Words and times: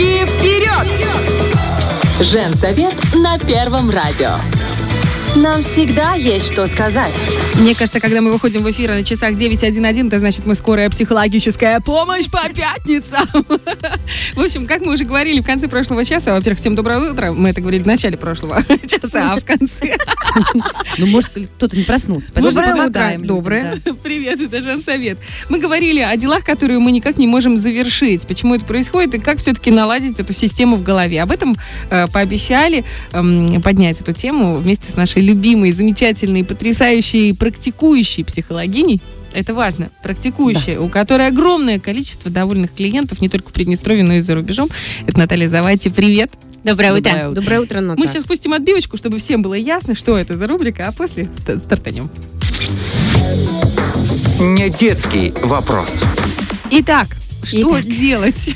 И 0.00 0.24
вперед! 0.24 0.88
Женсовет 2.20 2.94
на 3.16 3.38
Первом 3.38 3.90
радио. 3.90 4.30
Нам 5.36 5.62
всегда 5.62 6.14
есть 6.14 6.52
что 6.52 6.66
сказать. 6.66 7.12
Мне 7.54 7.74
кажется, 7.74 8.00
когда 8.00 8.20
мы 8.20 8.32
выходим 8.32 8.62
в 8.62 8.70
эфир 8.70 8.90
на 8.90 9.04
часах 9.04 9.32
9.1.1, 9.32 10.08
это 10.08 10.18
значит, 10.18 10.44
мы 10.44 10.56
скорая 10.56 10.90
психологическая 10.90 11.78
помощь 11.80 12.28
по 12.28 12.40
пятницам. 12.52 13.28
В 14.34 14.40
общем, 14.40 14.66
как 14.66 14.80
мы 14.80 14.94
уже 14.94 15.04
говорили 15.04 15.40
в 15.40 15.46
конце 15.46 15.68
прошлого 15.68 16.04
часа, 16.04 16.34
во-первых, 16.34 16.58
всем 16.58 16.74
доброе 16.74 17.12
утро. 17.12 17.32
Мы 17.32 17.50
это 17.50 17.60
говорили 17.60 17.82
в 17.82 17.86
начале 17.86 18.16
прошлого 18.16 18.62
часа, 18.88 19.34
а 19.34 19.40
в 19.40 19.44
конце... 19.44 19.96
Ну, 20.98 21.06
может, 21.06 21.30
кто-то 21.56 21.76
не 21.76 21.84
проснулся. 21.84 22.32
Доброе 22.32 22.86
утро. 22.86 23.16
Доброе. 23.18 23.80
Привет, 24.02 24.40
это 24.40 24.60
Женсовет. 24.60 25.18
Мы 25.48 25.58
говорили 25.58 26.00
о 26.00 26.16
делах, 26.16 26.44
которые 26.44 26.78
мы 26.78 26.92
никак 26.92 27.18
не 27.18 27.26
можем 27.26 27.56
завершить. 27.56 28.26
Почему 28.26 28.54
это 28.54 28.64
происходит 28.64 29.14
и 29.14 29.18
как 29.18 29.38
все-таки 29.38 29.70
наладить 29.70 30.20
эту 30.20 30.32
систему 30.32 30.76
в 30.76 30.82
голове. 30.82 31.22
Об 31.22 31.30
этом 31.30 31.56
э, 31.90 32.06
пообещали 32.08 32.84
эм, 33.12 33.60
поднять 33.62 34.00
эту 34.00 34.12
тему 34.12 34.56
вместе 34.56 34.90
с 34.90 34.96
нашей 34.96 35.19
любимой, 35.20 35.72
замечательной, 35.72 36.44
потрясающей, 36.44 37.34
практикующей 37.34 38.24
психологиней. 38.24 39.00
Это 39.32 39.54
важно. 39.54 39.90
Практикующая, 40.02 40.80
у 40.80 40.88
которой 40.88 41.28
огромное 41.28 41.78
количество 41.78 42.30
довольных 42.30 42.72
клиентов, 42.74 43.20
не 43.20 43.28
только 43.28 43.50
в 43.50 43.52
Приднестровье, 43.52 44.02
но 44.02 44.14
и 44.14 44.20
за 44.20 44.34
рубежом. 44.34 44.68
Это 45.06 45.18
Наталья 45.18 45.48
Завати. 45.48 45.88
Привет. 45.88 46.32
Доброе 46.64 46.94
Доброе 46.94 47.28
утро. 47.28 47.40
Доброе 47.40 47.60
утро, 47.60 47.80
Наташа. 47.80 48.00
Мы 48.00 48.06
сейчас 48.06 48.24
спустим 48.24 48.52
отбивочку, 48.52 48.96
чтобы 48.96 49.18
всем 49.18 49.40
было 49.40 49.54
ясно, 49.54 49.94
что 49.94 50.18
это 50.18 50.36
за 50.36 50.46
рубрика, 50.46 50.88
а 50.88 50.92
после 50.92 51.24
ст- 51.24 51.58
стартанем. 51.58 52.10
Не 54.40 54.68
детский 54.68 55.32
вопрос. 55.42 56.02
Итак, 56.70 57.16
что 57.44 57.78
Итак. 57.78 57.86
делать? 57.86 58.50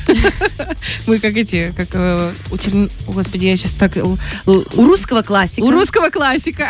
Мы 1.06 1.18
как 1.18 1.36
эти, 1.36 1.72
как 1.76 1.88
э, 1.94 2.32
у 2.50 2.56
Черн- 2.56 2.90
Господи, 3.06 3.46
я 3.46 3.56
сейчас 3.56 3.72
так... 3.72 3.96
э, 3.96 4.02
У 4.46 4.62
русского 4.76 5.22
классика. 5.22 5.64
У 5.64 5.70
русского 5.70 6.10
классика 6.10 6.68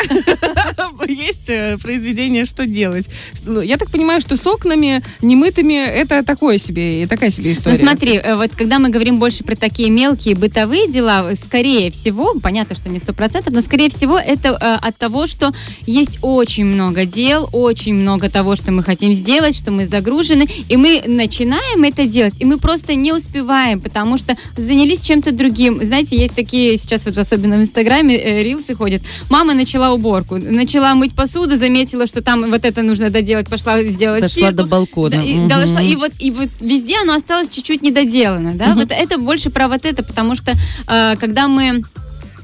есть 1.09 1.51
э, 1.51 1.77
произведение 1.81 2.47
«Что 2.47 2.67
делать?». 2.67 3.09
Что- 3.35 3.63
Я 3.63 3.77
так 3.77 3.91
понимаю, 3.91 4.21
что 4.21 4.37
с 4.37 4.47
окнами 4.47 5.03
немытыми 5.23 5.75
это 5.75 6.23
такое 6.25 6.59
себе, 6.59 7.07
такая 7.07 7.31
себе 7.31 7.51
Ну 7.51 7.57
история. 7.59 7.77
смотри, 7.77 8.13
э, 8.17 8.37
вот 8.37 8.53
когда 8.57 8.79
мы 8.79 8.89
говорим 8.89 9.19
больше 9.19 9.45
про 9.45 9.57
такие 9.57 9.91
мелкие 9.91 10.35
бытовые 10.35 10.91
дела, 10.91 11.31
скорее 11.35 11.91
всего, 11.91 12.35
понятно, 12.41 12.77
что 12.77 12.89
не 12.89 13.01
сто 13.01 13.13
процентов, 13.13 13.53
но 13.53 13.61
скорее 13.61 13.91
всего 13.91 14.19
это 14.19 14.49
э, 14.51 14.87
от 14.87 14.97
того, 14.97 15.27
что 15.27 15.53
есть 15.87 16.19
очень 16.23 16.65
много 16.65 17.05
дел, 17.05 17.49
очень 17.53 17.95
много 17.95 18.31
того, 18.31 18.57
что 18.57 18.73
мы 18.73 18.83
хотим 18.83 19.13
сделать, 19.13 19.57
что 19.57 19.71
мы 19.71 19.87
загружены, 19.87 20.47
и 20.69 20.77
мы 20.77 21.03
начинаем 21.07 21.83
это 21.85 22.04
делать, 22.07 22.35
и 22.39 22.45
мы 22.45 22.59
просто 22.59 22.95
не 22.95 23.13
успеваем, 23.13 23.81
потому 23.81 24.17
что 24.17 24.37
занялись 24.57 25.01
чем-то 25.01 25.33
другим. 25.33 25.85
Знаете, 25.85 26.17
есть 26.19 26.35
такие 26.35 26.77
сейчас 26.77 27.05
вот 27.05 27.17
особенно 27.19 27.57
в 27.59 27.63
Инстаграме 27.63 28.17
э, 28.17 28.43
рилсы 28.43 28.75
ходят. 28.75 29.03
Мама 29.31 29.55
начала 29.55 29.93
уборку, 29.93 30.37
начала 30.37 30.95
мыть 30.95 31.15
посуду, 31.15 31.57
заметила, 31.57 32.07
что 32.07 32.23
там 32.23 32.51
вот 32.51 32.65
это 32.65 32.83
нужно 32.83 33.11
доделать, 33.11 33.49
пошла 33.49 33.83
сделать 33.83 34.23
Дошла 34.23 34.49
стирку. 34.49 34.55
до 34.57 34.67
балкона. 34.67 35.17
Да, 35.17 35.23
и, 35.23 35.35
Мгм. 35.35 35.49
дошла, 35.49 35.83
и 35.83 35.97
вот 35.97 36.13
и 36.19 36.31
вот 36.31 36.49
везде 36.61 36.97
оно 37.03 37.15
осталось 37.15 37.49
чуть-чуть 37.49 37.83
недоделано, 37.83 38.55
да. 38.55 38.75
Вот 38.75 38.91
это 38.91 39.19
больше 39.19 39.51
про 39.51 39.69
вот 39.69 39.85
это, 39.85 40.03
потому 40.03 40.35
что 40.35 40.53
э, 40.87 41.17
когда 41.19 41.49
мы 41.49 41.83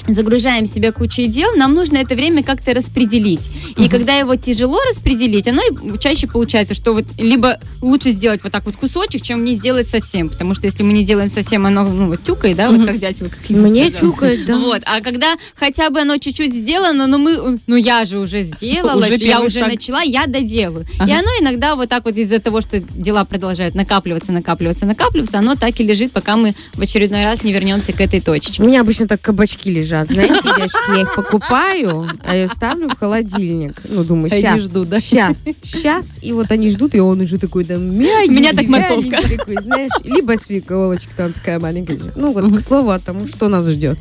загружаем 0.09 0.67
себя 0.67 0.93
кучей 0.93 1.27
дел, 1.27 1.55
нам 1.57 1.75
нужно 1.75 1.99
это 1.99 2.15
время 2.15 2.43
как-то 2.43 2.75
распределить. 2.75 3.51
И 3.77 3.89
когда 3.89 4.17
его 4.19 4.37
тяжело 4.37 4.79
распределить, 4.89 5.47
оно 5.49 5.63
и 5.63 5.99
чаще 5.99 6.27
получается, 6.27 6.75
что 6.75 6.93
вот 6.93 7.05
либо 7.19 7.59
лучше 7.81 8.13
сделать 8.13 8.43
вот 8.43 8.53
так 8.53 8.65
вот 8.67 8.77
кусочек, 8.77 9.23
чем 9.23 9.45
не 9.45 9.55
сделать 9.55 9.89
совсем. 9.89 10.29
Потому 10.29 10.55
что 10.55 10.67
если 10.67 10.83
мы 10.83 10.93
не 10.93 11.05
делаем 11.05 11.31
совсем, 11.31 11.67
оно 11.67 11.85
ну, 11.85 12.07
вот 12.09 12.23
тюкает, 12.23 12.57
да, 12.57 12.71
вот 12.71 12.87
как 12.87 12.99
дятел. 12.99 13.27
Как 13.29 13.51
Мне 13.51 13.91
сказала. 13.91 14.13
тюкает, 14.13 14.47
да. 14.47 14.59
Вот, 14.59 14.83
а 14.85 15.01
когда 15.01 15.35
хотя 15.55 15.91
бы 15.91 16.01
оно 16.01 16.19
чуть-чуть 16.19 16.55
сделано, 16.55 17.07
но 17.07 17.19
мы, 17.19 17.59
ну 17.67 17.77
я 17.77 18.05
же 18.05 18.19
уже 18.19 18.43
сделала, 18.43 19.05
Уже 19.05 19.17
я 19.17 19.41
уже 19.41 19.61
шаг. 19.61 19.69
начала, 19.69 20.03
я 20.03 20.27
доделаю. 20.27 20.85
И 20.85 21.01
Ага. 21.01 21.19
оно 21.21 21.29
иногда 21.41 21.77
вот 21.77 21.89
так 21.89 22.05
вот 22.05 22.17
из-за 22.17 22.39
того, 22.39 22.61
что 22.61 22.81
дела 22.81 23.25
продолжают 23.25 23.75
накапливаться, 23.75 24.33
накапливаться, 24.33 24.87
накапливаться, 24.87 25.39
оно 25.39 25.55
так 25.57 25.79
и 25.81 25.85
лежит, 25.85 26.13
пока 26.13 26.37
мы 26.37 26.55
в 26.75 26.81
очередной 26.81 27.25
раз 27.25 27.43
не 27.43 27.53
вернемся 27.53 27.93
к 27.93 28.01
этой 28.01 28.21
точечке. 28.21 28.63
У 28.63 28.67
меня 28.67 28.81
обычно 28.81 29.07
так 29.09 29.21
кабачки 29.21 29.71
лежат, 29.71 29.90
знаете, 29.91 30.41
девочки, 30.43 30.97
я 30.97 31.03
их 31.03 31.15
покупаю, 31.15 32.09
а 32.25 32.37
я 32.37 32.49
ставлю 32.49 32.89
в 32.89 32.99
холодильник. 32.99 33.81
Ну, 33.89 34.05
думаю, 34.05 34.31
Они 34.33 34.41
сейчас, 34.41 34.61
ждут, 34.61 34.89
да? 34.89 35.01
сейчас, 35.01 35.39
сейчас, 35.63 36.19
и 36.23 36.33
вот 36.33 36.51
они 36.51 36.71
ждут, 36.71 36.95
и 36.95 37.01
он 37.01 37.21
уже 37.21 37.39
такой 37.39 37.65
там 37.65 37.83
мягенький, 37.99 38.35
Меня 38.35 38.53
так 38.53 38.67
морковка. 38.67 39.23
такой, 39.37 39.57
знаешь, 39.63 39.93
либо 40.05 40.33
свеколочка 40.33 41.15
там 41.17 41.33
такая 41.33 41.59
маленькая. 41.59 41.99
Ну, 42.17 42.33
вот, 42.33 42.53
к 42.53 42.61
слову 42.61 42.91
о 42.91 42.99
том, 42.99 43.27
что 43.27 43.49
нас 43.49 43.67
ждет. 43.69 43.99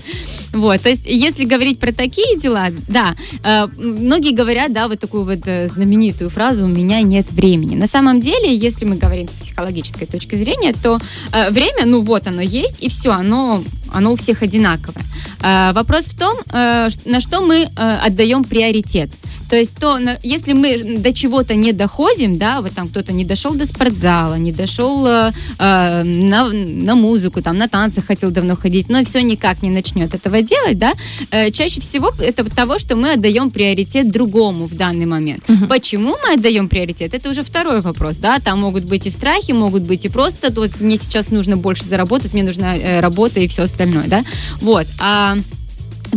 Вот, 0.53 0.81
то 0.81 0.89
есть, 0.89 1.03
если 1.05 1.45
говорить 1.45 1.79
про 1.79 1.91
такие 1.91 2.37
дела, 2.39 2.67
да, 2.87 3.15
э, 3.43 3.67
многие 3.77 4.33
говорят, 4.33 4.73
да, 4.73 4.87
вот 4.87 4.99
такую 4.99 5.23
вот 5.23 5.41
э, 5.45 5.67
знаменитую 5.67 6.29
фразу 6.29 6.65
«у 6.65 6.67
меня 6.67 7.01
нет 7.01 7.31
времени». 7.31 7.75
На 7.75 7.87
самом 7.87 8.21
деле, 8.21 8.55
если 8.55 8.85
мы 8.85 8.95
говорим 8.95 9.27
с 9.27 9.33
психологической 9.33 10.07
точки 10.07 10.35
зрения, 10.35 10.73
то 10.73 10.99
э, 11.31 11.51
время, 11.51 11.85
ну 11.85 12.01
вот 12.01 12.27
оно 12.27 12.41
есть, 12.41 12.77
и 12.79 12.89
все, 12.89 13.11
оно, 13.11 13.63
оно 13.91 14.13
у 14.13 14.15
всех 14.15 14.41
одинаковое. 14.41 15.05
Э, 15.41 15.71
вопрос 15.79 16.05
в 16.05 16.17
том, 16.17 16.37
э, 16.51 16.89
на 17.05 17.21
что 17.21 17.41
мы 17.41 17.55
э, 17.63 17.97
отдаем 18.07 18.43
приоритет. 18.43 19.09
То 19.49 19.55
есть, 19.55 19.73
то, 19.75 19.97
если 20.21 20.53
мы 20.53 20.99
до 20.99 21.11
чего-то 21.11 21.55
не 21.55 21.71
доходим, 21.71 22.37
да, 22.37 22.61
вот 22.61 22.73
там 22.73 22.87
кто-то 22.87 23.11
не 23.11 23.25
дошел 23.25 23.53
до 23.55 23.65
спортзала, 23.65 24.35
не 24.35 24.51
дошел 24.51 25.05
э, 25.07 25.31
э, 25.57 26.03
на, 26.03 26.49
на 26.49 26.95
музыку, 26.95 27.41
там, 27.41 27.57
на 27.57 27.67
танцы 27.67 28.01
хотел 28.01 28.29
давно 28.29 28.55
ходить, 28.55 28.89
но 28.89 29.03
все 29.03 29.23
никак 29.23 29.63
не 29.63 29.71
начнет 29.71 30.13
этого 30.13 30.41
делать, 30.41 30.77
да, 30.77 30.93
э, 31.31 31.49
чаще 31.51 31.81
всего 31.81 32.13
это 32.19 32.43
того, 32.43 32.77
что 32.77 32.95
мы 32.95 33.13
отдаем 33.13 33.49
приоритет 33.49 34.11
другому 34.11 34.65
в 34.65 34.75
данный 34.75 35.05
момент. 35.05 35.43
Почему 35.67 36.15
мы 36.27 36.33
отдаем 36.35 36.69
приоритет? 36.69 37.13
Это 37.13 37.29
уже 37.29 37.41
второй 37.41 37.81
вопрос, 37.81 38.17
да, 38.17 38.39
там 38.39 38.59
могут 38.59 38.83
быть 38.83 39.07
и 39.07 39.09
страхи, 39.09 39.53
могут 39.53 39.83
быть 39.83 40.05
и 40.05 40.09
просто, 40.09 40.53
вот 40.53 40.79
мне 40.79 40.97
сейчас 40.97 41.31
нужно 41.31 41.57
больше 41.57 41.85
заработать, 41.85 42.33
мне 42.33 42.43
нужна 42.43 42.77
э, 42.77 42.99
работа 42.99 43.39
и 43.39 43.47
все 43.47 43.63
остальное, 43.63 44.05
да, 44.07 44.23
вот, 44.61 44.85
а 44.99 45.37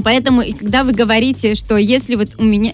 Поэтому, 0.03 0.43
когда 0.59 0.85
вы 0.85 0.93
говорите, 0.93 1.55
что 1.55 1.77
если 1.77 2.15
вот 2.15 2.29
у 2.39 2.45
меня... 2.45 2.73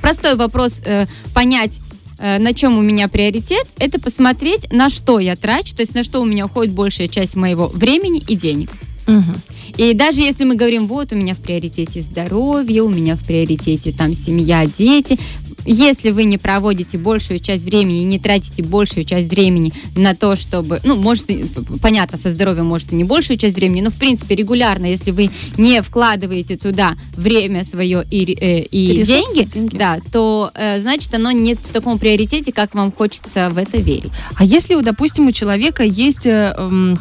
Простой 0.00 0.36
вопрос 0.36 0.80
э, 0.84 1.06
понять, 1.34 1.80
э, 2.18 2.38
на 2.38 2.54
чем 2.54 2.78
у 2.78 2.82
меня 2.82 3.08
приоритет, 3.08 3.66
это 3.78 4.00
посмотреть, 4.00 4.70
на 4.72 4.90
что 4.90 5.18
я 5.18 5.36
трачу, 5.36 5.74
то 5.74 5.82
есть 5.82 5.94
на 5.94 6.04
что 6.04 6.20
у 6.20 6.24
меня 6.24 6.46
уходит 6.46 6.72
большая 6.72 7.08
часть 7.08 7.36
моего 7.36 7.68
времени 7.68 8.22
и 8.26 8.34
денег. 8.34 8.70
Мгм. 9.06 9.36
И 9.76 9.92
даже 9.92 10.20
если 10.20 10.44
мы 10.44 10.54
говорим, 10.54 10.86
вот 10.86 11.12
у 11.12 11.16
меня 11.16 11.34
в 11.34 11.38
приоритете 11.38 12.00
здоровье, 12.00 12.82
у 12.82 12.88
меня 12.88 13.16
в 13.16 13.24
приоритете 13.24 13.92
там 13.92 14.14
семья, 14.14 14.66
дети, 14.66 15.18
если 15.64 16.10
вы 16.10 16.24
не 16.24 16.38
проводите 16.38 16.98
большую 16.98 17.38
часть 17.38 17.64
времени 17.64 18.02
и 18.02 18.04
не 18.04 18.18
тратите 18.18 18.62
большую 18.62 19.04
часть 19.04 19.30
времени 19.30 19.72
на 19.96 20.14
то, 20.14 20.36
чтобы, 20.36 20.80
ну, 20.84 20.96
может, 20.96 21.26
понятно, 21.80 22.18
со 22.18 22.30
здоровьем 22.30 22.66
может 22.66 22.92
и 22.92 22.96
не 22.96 23.04
большую 23.04 23.36
часть 23.38 23.56
времени, 23.56 23.82
но, 23.82 23.90
в 23.90 23.94
принципе, 23.94 24.34
регулярно, 24.34 24.86
если 24.86 25.10
вы 25.10 25.30
не 25.56 25.82
вкладываете 25.82 26.56
туда 26.56 26.96
время 27.16 27.64
свое 27.64 28.04
и, 28.10 28.36
э, 28.40 28.62
и 28.62 28.98
ресурсы, 28.98 29.06
деньги, 29.06 29.50
деньги. 29.52 29.76
да, 29.76 29.98
то, 30.12 30.50
э, 30.54 30.80
значит, 30.80 31.14
оно 31.14 31.30
не 31.32 31.54
в 31.54 31.68
таком 31.68 31.98
приоритете, 31.98 32.52
как 32.52 32.74
вам 32.74 32.92
хочется 32.92 33.50
в 33.50 33.58
это 33.58 33.78
верить. 33.78 34.12
А 34.36 34.44
если, 34.44 34.80
допустим, 34.80 35.26
у 35.26 35.32
человека 35.32 35.84
есть... 35.84 36.26
э, 36.26 36.54
эм, 36.56 36.98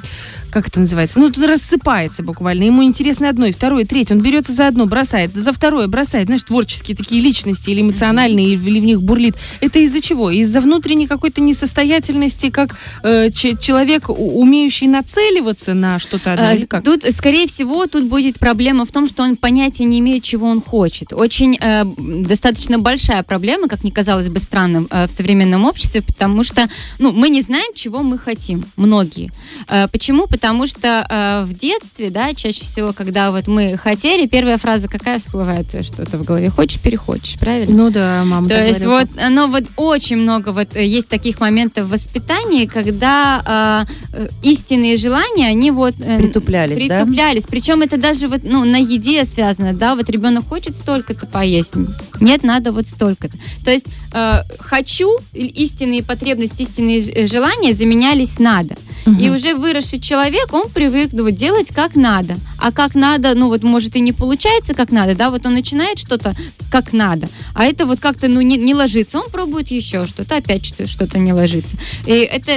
как 0.53 0.68
это 0.68 0.80
называется? 0.80 1.19
Ну, 1.19 1.31
тут 1.31 1.46
рассыпается 1.46 2.22
буквально. 2.22 2.64
Ему 2.64 2.84
интересно 2.84 3.28
одно, 3.28 3.47
и 3.47 3.52
второе, 3.52 3.84
и 3.84 3.88
третье. 3.88 4.14
Он 4.14 4.22
берется 4.22 4.53
за 4.53 4.68
одно, 4.68 4.86
бросает, 4.86 5.34
за 5.34 5.52
второе 5.52 5.88
бросает. 5.88 6.28
Знаешь, 6.28 6.44
творческие 6.44 6.96
такие 6.96 7.22
личности 7.22 7.72
или 7.72 7.81
эмоциональные, 7.81 8.53
или 8.53 8.80
в 8.80 8.84
них 8.84 9.02
бурлит. 9.02 9.36
Это 9.62 9.80
из-за 9.80 10.00
чего? 10.00 10.30
Из-за 10.30 10.62
внутренней 10.62 11.08
какой-то 11.08 11.41
несостоятельности, 11.41 12.52
как 12.52 12.75
э, 13.02 13.31
че- 13.31 13.58
человек, 13.58 14.09
умеющий 14.09 14.88
нацеливаться 14.88 15.74
на 15.74 15.97
что-то 15.97 16.34
одно, 16.34 16.47
А, 16.50 16.53
или 16.53 16.66
как? 16.66 16.84
Тут, 16.84 17.03
скорее 17.16 17.47
всего, 17.47 17.88
тут 17.88 18.03
будет 18.03 18.38
проблема 18.38 18.85
в 18.85 18.91
том, 18.91 19.08
что 19.08 19.23
он 19.23 19.35
понятия 19.38 19.85
не 19.85 19.99
имеет, 19.99 20.23
чего 20.23 20.47
он 20.47 20.61
хочет. 20.61 21.14
Очень 21.14 21.58
э, 21.59 21.84
достаточно 21.97 22.78
большая 22.78 23.23
проблема, 23.23 23.67
как 23.67 23.82
мне 23.82 23.91
казалось 23.91 24.29
бы 24.29 24.40
странным 24.40 24.88
э, 24.91 25.08
в 25.08 25.11
современном 25.11 25.66
обществе, 25.66 26.03
потому 26.03 26.44
что 26.44 26.70
ну, 26.99 27.11
мы 27.11 27.29
не 27.29 27.41
знаем, 27.41 27.73
чего 27.73 28.03
мы 28.03 28.20
хотим. 28.20 28.66
Многие. 28.78 29.32
Э, 29.67 29.88
почему? 29.88 30.28
Потому 30.28 30.42
что 30.67 31.05
э, 31.09 31.43
в 31.45 31.53
детстве, 31.53 32.09
да, 32.09 32.34
чаще 32.34 32.63
всего, 32.63 32.93
когда 32.93 33.31
вот 33.31 33.47
мы 33.47 33.78
хотели, 33.78 34.28
первая 34.28 34.57
фраза 34.57 34.87
какая 34.87 35.19
всплывает? 35.19 35.67
Что-то 35.67 36.17
в 36.17 36.23
голове. 36.23 36.49
Хочешь, 36.49 36.79
перехочешь, 36.79 37.40
правильно? 37.40 37.75
Ну 37.75 37.90
да, 37.91 38.23
мама 38.25 38.47
То 38.49 38.66
есть 38.66 38.84
говорила. 38.84 39.07
вот 39.13 39.22
оно 39.22 39.47
вот 39.47 39.63
очень 39.78 40.17
много 40.17 40.49
вот 40.49 40.75
э, 40.75 40.85
есть 40.85 41.07
таких 41.07 41.40
моментов 41.40 41.85
в 41.87 41.91
воспитании, 41.91 42.66
когда 42.66 43.85
э, 44.13 44.23
э, 44.23 44.28
истинные 44.43 44.97
желания, 44.97 45.47
они 45.47 45.72
вот 45.72 45.95
э, 45.99 46.17
Притуплялись, 46.17 46.87
да? 46.87 46.99
притуплялись. 46.99 47.47
Причем 47.47 47.81
это 47.81 47.97
даже 47.97 48.28
вот 48.28 48.41
ну 48.43 48.63
на 48.63 48.78
еде 48.78 49.25
связано, 49.25 49.73
да, 49.73 49.96
вот 49.96 50.09
ребенок 50.09 50.47
хочет 50.47 50.75
столько-то 50.75 51.25
поесть, 51.25 51.73
нет, 52.19 52.43
надо 52.43 52.72
вот 52.72 52.87
столько-то. 52.87 53.37
То 53.63 53.72
есть 53.72 53.85
э, 54.13 54.43
хочу 54.59 55.17
истинные 55.33 56.03
потребности, 56.03 56.61
истинные 56.63 57.01
ж- 57.01 57.27
желания 57.31 57.73
заменялись 57.73 58.39
надо. 58.39 58.75
И 59.19 59.29
уже 59.29 59.53
выросший 59.53 59.99
человек, 59.99 60.53
он 60.53 60.69
привык 60.69 61.09
ну, 61.11 61.23
вот, 61.23 61.35
делать 61.35 61.71
как 61.75 61.97
надо. 61.97 62.35
А 62.57 62.71
как 62.71 62.95
надо, 62.95 63.35
ну 63.35 63.49
вот 63.49 63.61
может 63.63 63.97
и 63.97 63.99
не 63.99 64.13
получается 64.13 64.73
как 64.73 64.91
надо, 64.91 65.13
да, 65.13 65.29
вот 65.29 65.45
он 65.45 65.53
начинает 65.53 65.99
что-то 65.99 66.33
как 66.71 66.93
надо, 66.93 67.27
а 67.53 67.65
это 67.65 67.85
вот 67.85 67.99
как-то 67.99 68.29
ну 68.29 68.39
не, 68.39 68.55
не 68.57 68.73
ложится, 68.73 69.19
он 69.19 69.29
пробует 69.29 69.67
еще 69.67 70.05
что-то, 70.05 70.37
опять 70.37 70.65
что- 70.65 70.87
что-то 70.87 71.19
не 71.19 71.33
ложится. 71.33 71.75
И 72.07 72.11
это 72.11 72.53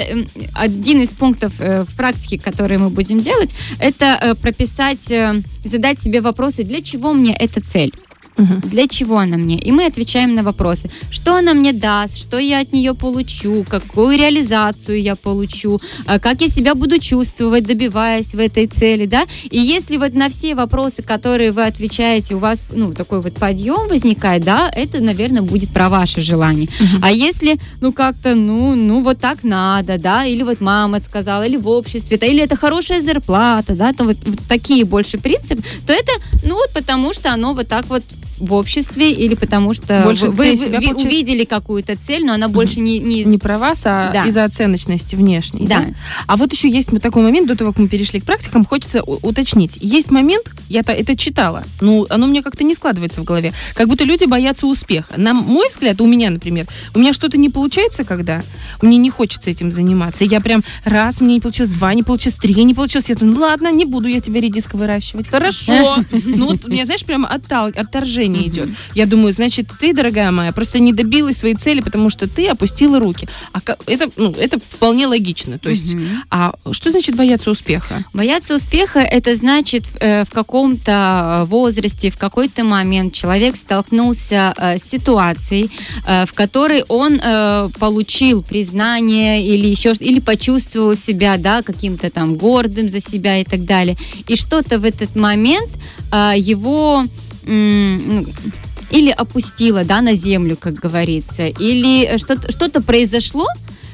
один 0.54 1.02
из 1.02 1.12
пунктов 1.14 1.54
э, 1.58 1.84
в 1.84 1.96
практике, 1.96 2.38
которые 2.38 2.78
мы 2.78 2.90
будем 2.90 3.20
делать, 3.20 3.50
это 3.80 4.16
э, 4.22 4.34
прописать, 4.36 5.10
э, 5.10 5.42
задать 5.64 6.00
себе 6.00 6.20
вопросы, 6.20 6.62
для 6.62 6.80
чего 6.80 7.12
мне 7.12 7.34
эта 7.34 7.60
цель? 7.60 7.92
Мгм. 8.36 8.60
Для 8.60 8.86
чего 8.86 9.18
она 9.18 9.36
мне? 9.36 9.58
И 9.58 9.72
мы 9.72 9.86
отвечаем 9.86 10.34
на 10.34 10.42
вопросы. 10.42 10.90
Что 11.10 11.36
она 11.36 11.54
мне 11.54 11.72
даст? 11.72 12.18
Что 12.18 12.38
я 12.38 12.60
от 12.60 12.72
нее 12.72 12.94
получу? 12.94 13.64
Какую 13.68 14.18
реализацию 14.18 15.00
я 15.00 15.16
получу? 15.16 15.80
а 16.06 16.18
Как 16.18 16.42
я 16.42 16.48
себя 16.48 16.74
буду 16.74 16.98
чувствовать, 16.98 17.64
добиваясь 17.64 18.34
в 18.34 18.38
этой 18.38 18.66
цели, 18.66 19.06
да? 19.06 19.24
И 19.50 19.58
если 19.58 19.96
вот 19.96 20.14
на 20.14 20.28
все 20.28 20.54
вопросы, 20.54 21.02
которые 21.02 21.52
вы 21.52 21.64
отвечаете, 21.64 22.34
у 22.34 22.38
вас, 22.38 22.62
ну, 22.70 22.92
такой 22.92 23.20
вот 23.20 23.34
подъем 23.34 23.88
возникает, 23.88 24.44
да, 24.44 24.70
это, 24.74 25.00
наверное, 25.00 25.42
будет 25.42 25.70
про 25.70 25.88
ваше 25.88 26.20
желание. 26.20 26.68
А 27.02 27.10
если, 27.10 27.58
ну, 27.80 27.92
как-то, 27.92 28.34
ну, 28.34 28.74
ну, 28.74 29.02
вот 29.02 29.18
так 29.18 29.44
надо, 29.44 29.98
да, 29.98 30.24
или 30.26 30.42
вот 30.42 30.60
мама 30.60 31.00
сказала, 31.00 31.44
или 31.46 31.56
в 31.56 31.68
обществе, 31.68 32.16
или 32.16 32.42
это 32.42 32.56
хорошая 32.56 33.00
зарплата, 33.00 33.74
да, 33.74 33.92
то 33.92 34.04
вот, 34.04 34.16
вот 34.24 34.38
такие 34.48 34.84
больше 34.84 35.18
принципы, 35.18 35.62
то 35.86 35.92
это, 35.92 36.12
ну, 36.44 36.54
вот 36.54 36.70
потому 36.72 37.12
что 37.12 37.32
оно 37.32 37.54
вот 37.54 37.68
так 37.68 37.86
вот 37.88 38.02
в 38.38 38.52
обществе 38.54 39.12
или 39.12 39.34
потому 39.34 39.74
что 39.74 40.02
Больше 40.04 40.26
вы, 40.26 40.50
вы- 40.52 40.56
себя, 40.56 40.78
вы 40.80 40.86
получается- 40.88 41.06
увидели 41.06 41.44
какую-то 41.44 41.96
цель, 41.96 42.24
но 42.24 42.32
она 42.34 42.48
больше 42.48 42.80
не, 42.80 42.98
не- 42.98 43.24
Не 43.24 43.38
про 43.38 43.58
вас, 43.58 43.82
а 43.84 44.10
Да. 44.12 44.24
из-за 44.24 44.44
оценочности 44.44 45.16
внешней. 45.16 45.66
Да. 45.66 45.84
А 46.26 46.36
вот 46.36 46.52
еще 46.52 46.68
есть 46.68 46.90
такой 47.00 47.22
момент, 47.22 47.48
до 47.48 47.56
того, 47.56 47.72
как 47.72 47.80
мы 47.80 47.88
перешли 47.88 48.20
к 48.20 48.24
практикам, 48.24 48.64
хочется 48.64 49.02
уточнить. 49.02 49.78
Есть 49.80 50.10
момент, 50.10 50.50
я 50.68 50.82
то- 50.82 50.92
это 50.92 51.16
читала, 51.16 51.64
ну, 51.80 52.06
оно 52.10 52.26
мне 52.26 52.42
как-то 52.42 52.64
не 52.64 52.74
складывается 52.74 53.20
в 53.20 53.24
голове. 53.24 53.52
Как 53.74 53.88
будто 53.88 54.04
люди 54.04 54.24
боятся 54.24 54.66
успеха. 54.66 55.14
На 55.16 55.34
мой 55.34 55.68
взгляд, 55.68 56.00
у 56.00 56.06
меня, 56.06 56.30
например, 56.30 56.66
у 56.94 56.98
меня 56.98 57.12
что-то 57.12 57.38
не 57.38 57.48
получается, 57.50 58.04
когда 58.04 58.42
мне 58.82 58.96
не 58.98 59.10
хочется 59.10 59.50
этим 59.50 59.72
заниматься. 59.72 60.24
Я 60.24 60.40
прям 60.40 60.62
раз, 60.84 61.20
мне 61.20 61.34
не 61.34 61.40
получилось, 61.40 61.70
два, 61.70 61.94
не 61.94 62.02
получилось, 62.02 62.36
три, 62.38 62.54
не 62.64 62.74
получилось. 62.74 63.08
Я 63.08 63.14
думаю, 63.14 63.34
ну 63.36 63.42
ладно, 63.42 63.72
не 63.72 63.84
буду 63.84 64.08
я 64.08 64.20
тебе 64.20 64.40
редиско 64.40 64.76
выращивать. 64.76 65.28
Хорошо. 65.28 65.98
Ну 66.26 66.46
вот 66.50 66.66
меня, 66.68 66.84
знаешь, 66.84 67.04
прям 67.04 67.24
оттал- 68.26 68.36
отторжение 68.36 68.48
идет. 68.48 68.68
Я 68.94 69.06
думаю, 69.06 69.32
значит, 69.32 69.68
ты, 69.80 69.92
дорогая 69.92 70.30
моя, 70.30 70.52
просто 70.52 70.78
не 70.78 70.92
добилась 70.92 71.36
своей 71.36 71.54
цели, 71.54 71.80
потому 71.80 72.10
что 72.10 72.28
ты 72.28 72.48
опустила 72.48 72.98
руки. 72.98 73.28
А 73.52 73.60
это, 73.86 74.10
ну, 74.16 74.32
это 74.32 74.58
вполне 74.58 75.06
логично. 75.06 75.58
То 75.58 75.70
есть, 75.70 75.94
а 76.30 76.54
что 76.72 76.90
значит 76.90 77.16
бояться 77.16 77.50
успеха? 77.50 78.04
Бояться 78.12 78.54
успеха 78.54 79.00
это 79.00 79.34
значит 79.36 79.90
э, 80.00 80.24
в 80.24 80.30
каком-то 80.30 81.44
возрасте, 81.48 82.10
в 82.10 82.16
какой-то 82.16 82.64
момент 82.64 83.12
человек 83.14 83.56
столкнулся 83.56 84.54
э, 84.56 84.78
с 84.78 84.84
ситуацией, 84.84 85.70
э, 86.06 86.26
в 86.26 86.32
которой 86.32 86.84
он 86.88 87.20
э, 87.22 87.68
получил 87.78 88.42
признание 88.42 89.46
или 89.46 89.66
еще 89.66 89.92
или 90.00 90.20
почувствовал 90.20 90.96
себя, 90.96 91.36
да, 91.36 91.62
каким-то 91.62 92.10
там 92.10 92.36
гордым 92.36 92.88
за 92.88 93.00
себя 93.00 93.38
и 93.38 93.44
так 93.44 93.64
далее. 93.64 93.96
И 94.28 94.36
что-то 94.36 94.78
в 94.78 94.84
этот 94.84 95.16
момент 95.16 95.70
э, 96.12 96.32
его 96.36 97.04
или 97.46 99.10
опустило, 99.10 99.84
да, 99.84 100.00
на 100.00 100.14
землю, 100.14 100.56
как 100.56 100.74
говорится, 100.74 101.46
или 101.46 102.04
э, 102.04 102.18
что-то 102.18 102.52
что 102.52 102.68
произошло, 102.80 103.46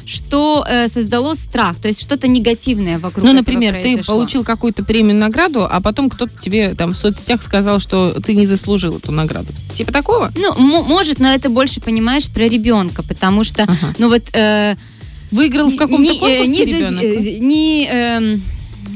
что 0.04 0.64
э, 0.68 0.88
создало 0.88 1.34
страх, 1.34 1.76
то 1.76 1.88
есть 1.88 2.00
что-то 2.02 2.28
негативное 2.28 2.98
вокруг. 2.98 3.24
Ну, 3.24 3.32
например, 3.32 3.74
ты 3.74 3.80
произошло. 3.82 4.14
получил 4.14 4.44
какую-то 4.44 4.84
премию, 4.84 5.16
награду, 5.16 5.66
а 5.70 5.80
потом 5.80 6.10
кто-то 6.10 6.32
тебе 6.40 6.74
там 6.74 6.92
в 6.92 6.96
соцсетях 6.96 7.42
сказал, 7.42 7.78
что 7.78 8.20
ты 8.20 8.34
не 8.34 8.46
заслужил 8.46 8.96
эту 8.98 9.12
награду. 9.12 9.52
Типа 9.74 9.92
такого? 9.92 10.32
Ну, 10.34 10.82
может, 10.82 11.20
но 11.20 11.28
это 11.32 11.48
больше, 11.48 11.80
понимаешь, 11.80 12.28
про 12.28 12.44
ребенка, 12.48 13.02
потому 13.02 13.44
что, 13.44 13.64
Ага. 13.64 13.94
ну 13.98 14.08
вот... 14.08 14.22
э, 14.32 14.76
Выиграл 15.30 15.70
в 15.70 15.76
каком-то 15.76 16.12
э, 16.12 16.18
конкурсе 16.18 16.46
не, 16.46 16.64
ребенок? 16.66 17.02
э, 17.02 17.38
не, 17.38 17.86
эм, 17.86 18.42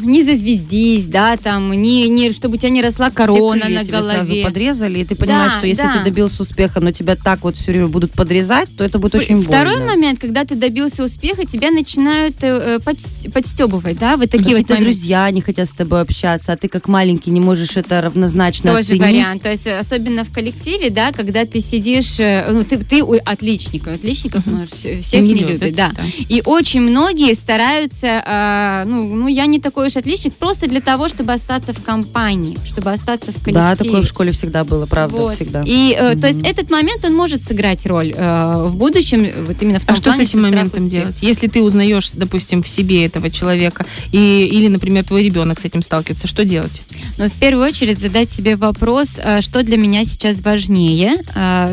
не 0.03 0.23
зазвездись, 0.23 1.07
да, 1.07 1.37
там, 1.37 1.71
не, 1.73 2.09
не, 2.09 2.33
чтобы 2.33 2.55
у 2.55 2.59
тебя 2.59 2.71
не 2.71 2.83
росла 2.83 3.11
корона 3.11 3.63
Все 3.67 3.75
на 3.75 3.85
тебе 3.85 4.03
сразу 4.03 4.09
голове. 4.25 4.43
подрезали, 4.45 4.99
и 5.01 5.05
ты 5.05 5.15
понимаешь, 5.15 5.53
Да, 5.53 5.59
что 5.59 5.67
если 5.67 5.83
да. 5.83 5.93
ты 5.93 6.05
добился 6.05 6.43
успеха, 6.43 6.81
но 6.81 6.93
тебя 6.93 7.17
так 7.17 7.43
вот 7.45 7.57
все 7.57 7.73
время 7.73 7.89
будут 7.89 8.13
подрезать, 8.13 8.69
то 8.77 8.85
это 8.85 8.99
будет 8.99 9.15
очень 9.15 9.43
Второй 9.43 9.77
больно. 9.79 9.93
момент, 9.93 10.19
когда 10.21 10.45
ты 10.45 10.55
добился 10.55 11.05
успеха, 11.05 11.47
тебя 11.47 11.71
начинают 11.71 12.37
э, 12.43 12.79
подст- 12.85 13.31
подстебывать, 13.33 13.99
да, 13.99 14.17
вот 14.17 14.31
такие 14.31 14.57
вот 14.57 14.67
друзья 14.67 15.31
не 15.31 15.41
хотят 15.41 15.69
с 15.69 15.73
тобой 15.73 16.01
общаться, 16.01 16.53
а 16.53 16.57
ты 16.57 16.69
как 16.69 16.89
маленький 16.89 17.31
не 17.31 17.41
можешь 17.41 17.77
это 17.77 18.01
равнозначно 18.01 18.71
Тоже 18.73 18.83
оценить. 18.85 19.03
вариант. 19.03 19.43
То 19.43 19.51
есть, 19.51 19.67
э, 19.67 19.79
особенно 19.79 20.25
в 20.25 20.31
коллективе, 20.33 20.91
да, 20.91 21.13
когда 21.13 21.45
ты 21.45 21.61
сидишь, 21.61 22.19
э, 22.19 22.47
ну, 22.51 22.65
ты, 22.65 22.79
ты 22.79 23.03
у 23.03 23.15
отличников, 23.25 23.99
вс- 23.99 25.01
всех 25.01 25.23
не, 25.23 25.35
любят, 25.35 25.75
да. 25.75 25.93
И 26.29 26.43
очень 26.45 26.81
многие 26.81 27.35
стараются, 27.35 28.23
а, 28.25 28.85
ну, 28.85 29.15
ну, 29.15 29.27
я 29.29 29.47
не 29.47 29.59
такой 29.61 29.86
уж 29.87 29.97
отличник, 29.97 30.35
просто 30.35 30.69
для 30.69 30.81
того, 30.81 31.09
чтобы 31.09 31.33
остаться 31.33 31.73
в 31.73 31.83
компании, 31.83 32.57
чтобы 32.67 32.93
остаться 32.93 33.33
в 33.33 33.35
коллективе. 33.37 33.55
Да, 33.55 33.77
такое 33.77 34.03
в 34.03 34.07
школе 34.07 34.33
всегда 34.33 34.65
было, 34.65 34.87
правда, 34.87 35.17
Вот. 35.17 35.35
всегда. 35.35 35.63
И, 35.67 35.97
э, 35.99 36.17
то 36.17 36.27
есть, 36.27 36.41
этот 36.45 36.71
момент, 36.71 37.05
он 37.05 37.15
может 37.15 37.43
сыграть 37.43 37.87
роль 37.87 38.13
э, 38.17 38.65
в 38.67 38.77
будущем, 38.77 39.25
э, 39.25 39.45
вот 39.45 39.61
именно 39.63 39.79
в 39.79 39.85
том 39.85 39.95
А 39.95 39.97
что 39.97 40.13
с 40.13 40.19
этим 40.19 40.43
моментом 40.43 40.89
делать? 40.89 41.17
Если 41.23 41.47
ты 41.49 41.63
узнаешь, 41.63 42.11
допустим, 42.13 42.63
в 42.63 42.69
себе 42.69 43.07
этого 43.07 43.31
человека, 43.31 43.85
и, 44.13 44.49
или, 44.53 44.69
например, 44.69 45.05
твой 45.05 45.25
ребенок 45.25 45.61
с 45.61 45.65
этим 45.65 45.83
сталкивается, 45.83 46.27
что 46.27 46.45
делать? 46.45 46.83
Но 47.19 47.29
в 47.29 47.33
первую 47.33 47.67
очередь 47.67 47.99
задать 47.99 48.31
себе 48.31 48.57
вопрос, 48.57 49.17
э, 49.19 49.41
что 49.41 49.63
для 49.63 49.77
меня 49.77 50.05
сейчас 50.05 50.41
важнее, 50.41 51.23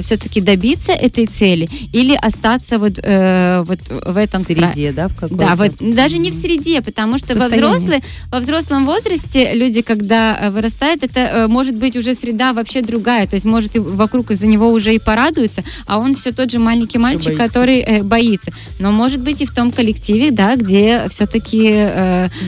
все-таки 0.01 0.41
добиться 0.41 0.91
этой 0.91 1.25
цели 1.25 1.69
или 1.91 2.15
остаться 2.15 2.79
вот, 2.79 2.99
э, 3.01 3.63
вот 3.65 3.79
в 3.89 4.17
этом 4.17 4.43
в 4.43 4.49
стра- 4.49 4.73
среде, 4.73 4.91
да, 4.91 5.07
в 5.07 5.15
какой-то. 5.15 5.35
Да, 5.35 5.55
вот 5.55 5.73
даже 5.79 6.17
не 6.17 6.31
в 6.31 6.33
среде, 6.33 6.81
потому 6.81 7.17
что 7.17 7.33
во, 7.33 7.41
Состояние. 7.41 8.02
Во 8.31 8.39
взрослом 8.39 8.85
возрасте 8.85 9.53
люди, 9.53 9.81
когда 9.81 10.37
э, 10.39 10.49
вырастают, 10.49 11.03
это 11.03 11.19
э, 11.19 11.47
может 11.47 11.75
быть 11.75 11.95
уже 11.95 12.13
среда 12.13 12.53
вообще 12.53 12.81
другая, 12.81 13.27
то 13.27 13.35
есть 13.35 13.45
может 13.45 13.75
и 13.75 13.79
вокруг 13.79 14.31
из-за 14.31 14.47
него 14.47 14.69
уже 14.69 14.93
и 14.93 14.99
порадуются, 14.99 15.63
а 15.85 15.99
он 15.99 16.15
все 16.15 16.31
тот 16.31 16.51
же 16.51 16.59
маленький 16.59 16.97
мальчик, 16.97 17.35
боится. 17.37 17.47
который 17.47 17.79
э, 17.79 18.03
боится. 18.03 18.51
Но 18.79 18.91
может 18.91 19.21
быть 19.21 19.41
и 19.41 19.45
в 19.45 19.53
том 19.53 19.71
коллективе, 19.71 20.31
да, 20.31 20.55
где 20.55 21.07
все-таки 21.09 21.87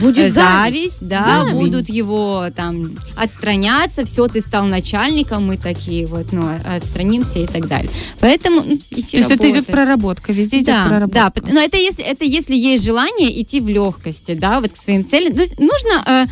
Будет 0.00 0.34
зависть, 0.34 0.98
да, 1.06 1.24
Зависть. 1.24 1.54
будут 1.54 1.88
его 1.88 2.46
там 2.54 2.90
отстраняться, 3.16 4.04
все, 4.04 4.28
ты 4.28 4.40
стал 4.40 4.66
начальником, 4.66 5.46
мы 5.46 5.56
такие 5.56 6.06
вот, 6.06 6.32
ну, 6.32 6.48
отстранимся 6.76 7.38
и 7.38 7.46
так 7.46 7.66
далее. 7.68 7.90
Поэтому 8.20 8.62
идти 8.90 9.12
То 9.12 9.16
есть 9.18 9.30
это 9.30 9.50
идет 9.50 9.66
проработка, 9.66 10.32
везде 10.32 10.58
идет 10.58 10.66
Да, 10.66 10.86
проработка. 10.88 11.40
да, 11.42 11.52
но 11.52 11.60
это 11.60 11.76
если, 11.76 12.04
это 12.04 12.24
если 12.24 12.54
есть 12.54 12.84
желание 12.84 13.40
идти 13.40 13.60
в 13.60 13.68
легкости, 13.68 14.34
да, 14.34 14.60
вот 14.60 14.72
к 14.72 14.76
своим 14.76 15.04
целям. 15.04 15.34
То 15.34 15.42
есть 15.46 15.58
нужно, 15.58 16.02
э, 16.06 16.26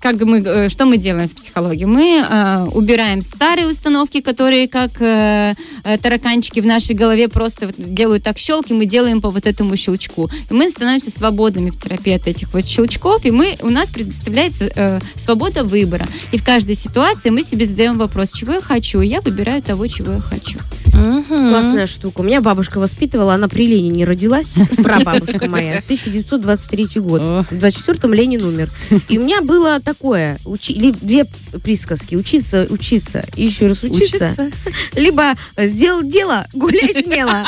как 0.00 0.20
мы, 0.20 0.38
э, 0.38 0.68
что 0.68 0.86
мы 0.86 0.96
делаем 0.96 1.28
в 1.28 1.34
психологии? 1.34 1.84
Мы 1.84 2.22
э, 2.22 2.68
убираем 2.74 3.22
старые 3.22 3.66
установки, 3.66 4.20
которые 4.20 4.68
как 4.68 5.00
э, 5.00 5.54
э, 5.84 5.98
тараканчики 5.98 6.60
в 6.60 6.66
нашей 6.66 6.94
голове 6.94 7.28
просто 7.28 7.72
делают 7.76 8.22
так 8.22 8.38
щелки, 8.38 8.72
мы 8.72 8.86
делаем 8.86 9.20
по 9.20 9.30
вот 9.30 9.46
этому 9.46 9.76
щелчку. 9.76 10.30
И 10.50 10.54
мы 10.54 10.70
становимся 10.70 11.10
свободными 11.10 11.70
в 11.70 11.78
терапии 11.82 12.14
от 12.14 12.26
этих 12.26 12.52
вот 12.52 12.66
щелчков, 12.66 13.24
и 13.24 13.30
мы, 13.30 13.56
у 13.62 13.70
нас 13.70 13.90
предоставляется 13.90 14.70
э, 14.74 15.00
свобода 15.16 15.64
выбора. 15.64 16.06
И 16.32 16.38
в 16.38 16.44
каждой 16.44 16.74
ситуации 16.74 17.30
мы 17.30 17.42
себе 17.42 17.66
задаем 17.66 17.98
вопрос, 17.98 18.32
чего 18.32 18.52
я 18.52 18.60
хочу, 18.60 19.00
и 19.00 19.08
я 19.08 19.20
выбираю 19.20 19.62
того, 19.62 19.86
чего 19.86 20.12
я 20.12 20.20
хочу. 20.20 20.58
Мгм. 20.96 21.50
Классная 21.50 21.86
штука. 21.86 22.20
У 22.20 22.24
меня 22.24 22.40
бабушка 22.40 22.78
воспитывала, 22.78 23.34
она 23.34 23.48
при 23.48 23.66
Ленине 23.66 24.04
родилась, 24.04 24.52
прабабушка 24.76 25.46
моя, 25.48 25.78
1923 25.78 26.88
год. 27.00 27.20
В 27.50 27.52
24-м 27.52 28.14
Ленин 28.14 28.44
умер. 28.44 28.70
И 29.08 29.18
у 29.18 29.22
меня 29.22 29.42
было 29.42 29.80
такое, 29.80 30.38
учи- 30.44 30.94
две 31.00 31.26
присказки. 31.62 32.14
Учиться, 32.14 32.66
учиться, 32.70 33.24
и 33.36 33.44
еще 33.44 33.66
раз 33.66 33.82
учиться. 33.82 34.34
Либо 34.94 35.34
сделал 35.58 36.02
дело, 36.02 36.46
гуляй 36.52 36.92
смело. 37.02 37.46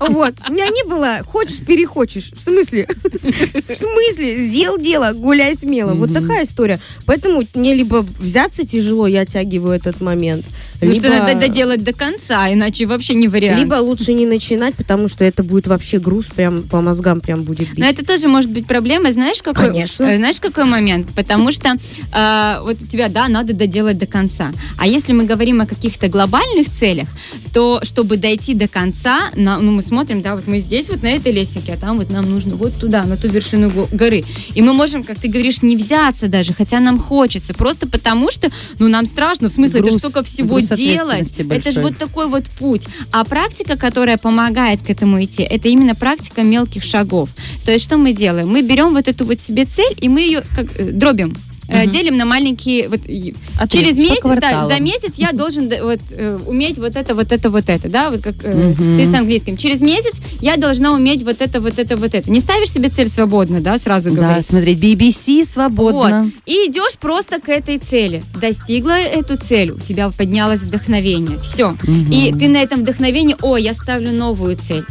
Вот. 0.00 0.34
У 0.48 0.52
меня 0.52 0.68
не 0.68 0.84
было 0.88 1.18
хочешь, 1.24 1.60
перехочешь. 1.60 2.32
В 2.32 2.42
смысле? 2.42 2.88
В 2.88 3.74
смысле? 3.74 4.48
Сделал 4.48 4.78
дело, 4.78 5.12
гуляй 5.12 5.56
смело. 5.56 5.94
Вот 5.94 6.12
такая 6.12 6.44
история. 6.44 6.80
Поэтому 7.04 7.42
мне 7.54 7.74
либо 7.74 8.04
взяться 8.18 8.66
тяжело, 8.66 9.06
я 9.06 9.20
оттягиваю 9.22 9.74
этот 9.74 10.00
момент. 10.00 10.44
Ну 10.80 10.94
что 10.94 11.04
либо- 11.08 11.16
надо 11.18 11.34
доделать 11.40 11.82
до 11.82 11.92
конца, 11.92 12.52
иначе 12.52 12.86
вообще 12.86 13.14
не 13.14 13.28
вариант. 13.28 13.58
Либо 13.60 13.74
лучше 13.74 14.12
не 14.12 14.26
начинать, 14.26 14.74
потому 14.74 15.08
что 15.08 15.24
это 15.24 15.42
будет 15.42 15.66
вообще 15.66 15.98
груз, 15.98 16.26
прям 16.26 16.62
по 16.64 16.80
мозгам 16.80 17.20
прям 17.20 17.42
будет 17.42 17.70
бить. 17.70 17.78
Но 17.78 17.86
это 17.86 18.04
тоже 18.04 18.28
может 18.28 18.50
быть 18.50 18.66
проблема, 18.66 19.12
знаешь, 19.12 19.42
какой, 19.42 19.68
Конечно. 19.68 20.04
э, 20.04 20.16
знаешь, 20.16 20.40
какой 20.40 20.64
момент? 20.64 21.08
Потому 21.14 21.52
что 21.52 21.76
э, 22.12 22.58
вот 22.62 22.82
у 22.82 22.86
тебя, 22.86 23.08
да, 23.08 23.28
надо 23.28 23.52
доделать 23.52 23.98
до 23.98 24.06
конца. 24.06 24.50
А 24.78 24.86
если 24.86 25.12
мы 25.12 25.24
говорим 25.24 25.60
о 25.60 25.66
каких-то 25.66 26.08
глобальных 26.08 26.70
целях, 26.70 27.08
то 27.52 27.80
чтобы 27.82 28.16
дойти 28.16 28.54
до 28.54 28.68
конца, 28.68 29.30
на- 29.34 29.58
ну, 29.58 29.72
мы 29.72 29.82
смотрим, 29.82 30.22
да, 30.22 30.34
вот 30.36 30.46
мы 30.46 30.58
здесь 30.58 30.88
вот 30.88 31.02
на 31.02 31.08
этой 31.08 31.32
лесенке, 31.32 31.72
а 31.74 31.76
там 31.76 31.96
вот 31.96 32.10
нам 32.10 32.30
нужно 32.30 32.56
вот 32.56 32.74
туда, 32.74 33.04
на 33.04 33.16
ту 33.16 33.28
вершину 33.28 33.70
го- 33.70 33.88
горы. 33.92 34.24
И 34.54 34.62
мы 34.62 34.72
можем, 34.72 35.04
как 35.04 35.18
ты 35.18 35.28
говоришь, 35.28 35.62
не 35.62 35.76
взяться 35.76 36.28
даже, 36.28 36.52
хотя 36.52 36.80
нам 36.80 36.98
хочется, 36.98 37.54
просто 37.54 37.86
потому 37.88 38.30
что, 38.30 38.50
ну, 38.78 38.88
нам 38.88 39.06
страшно, 39.06 39.48
в 39.48 39.52
смысле, 39.52 39.80
это 39.80 39.88
Груз- 39.88 39.94
ж 39.94 39.98
столько 39.98 40.22
всего 40.22 40.58
делать. 40.74 41.32
Это 41.38 41.70
же 41.70 41.80
вот 41.82 41.96
такой 41.96 42.26
вот 42.28 42.44
путь. 42.58 42.88
А 43.12 43.24
практика, 43.24 43.76
которая 43.76 44.18
помогает 44.18 44.82
к 44.82 44.90
этому 44.90 45.22
идти, 45.22 45.42
это 45.42 45.68
именно 45.68 45.94
практика 45.94 46.42
мелких 46.42 46.82
шагов. 46.82 47.30
То 47.64 47.72
есть 47.72 47.84
что 47.84 47.96
мы 47.96 48.12
делаем? 48.12 48.48
Мы 48.48 48.62
берем 48.62 48.94
вот 48.94 49.08
эту 49.08 49.24
вот 49.24 49.40
себе 49.40 49.64
цель, 49.64 49.94
и 50.00 50.08
мы 50.08 50.20
ее 50.20 50.42
как, 50.54 50.66
э, 50.78 50.90
дробим. 50.92 51.36
Мгм. 51.68 51.90
делим 51.90 52.16
на 52.16 52.24
маленькие 52.24 52.88
вот 52.88 53.00
и- 53.06 53.34
Отрезки 53.58 53.84
через 53.86 53.98
месяц 53.98 54.22
да, 54.40 54.66
за 54.66 54.80
месяц 54.80 55.14
я 55.16 55.32
должен 55.32 55.68
да, 55.68 55.82
вот 55.82 56.00
э, 56.10 56.38
уметь 56.46 56.78
вот 56.78 56.94
это 56.96 57.14
вот 57.14 57.32
это 57.32 57.50
вот 57.50 57.68
это 57.68 57.88
да 57.88 58.10
вот 58.10 58.20
как 58.22 58.34
Мгм. 58.44 58.96
ты 58.98 59.06
с 59.06 59.14
английским 59.14 59.56
через 59.56 59.80
месяц 59.80 60.14
я 60.40 60.56
должна 60.56 60.92
уметь 60.92 61.22
вот 61.24 61.40
это 61.40 61.60
вот 61.60 61.78
это 61.78 61.96
вот 61.96 62.14
это 62.14 62.30
не 62.30 62.40
ставишь 62.40 62.70
себе 62.70 62.88
цель 62.88 63.08
свободно 63.08 63.60
да 63.60 63.78
сразу 63.78 64.10
Да, 64.10 64.16
говорить 64.16 64.46
смотреть 64.46 64.78
BBC 64.78 65.44
свободно. 65.46 66.30
и 66.46 66.52
идешь 66.68 66.96
просто 67.00 67.40
к 67.40 67.48
этой 67.48 67.78
цели. 67.78 68.22
Достигла 68.40 68.92
эту 68.98 69.36
цель, 69.36 69.70
у 69.70 69.78
тебя 69.78 70.10
поднялось 70.10 70.62
вдохновение. 70.62 71.38
Все. 71.42 71.74
Мгм. 71.82 72.10
И 72.12 72.32
ты 72.32 72.48
на 72.48 72.58
этом 72.58 72.80
вдохновении, 72.80 73.36
о, 73.42 73.56
я 73.56 73.74
ставлю 73.74 74.12
новую 74.12 74.56
цель. 74.56 74.84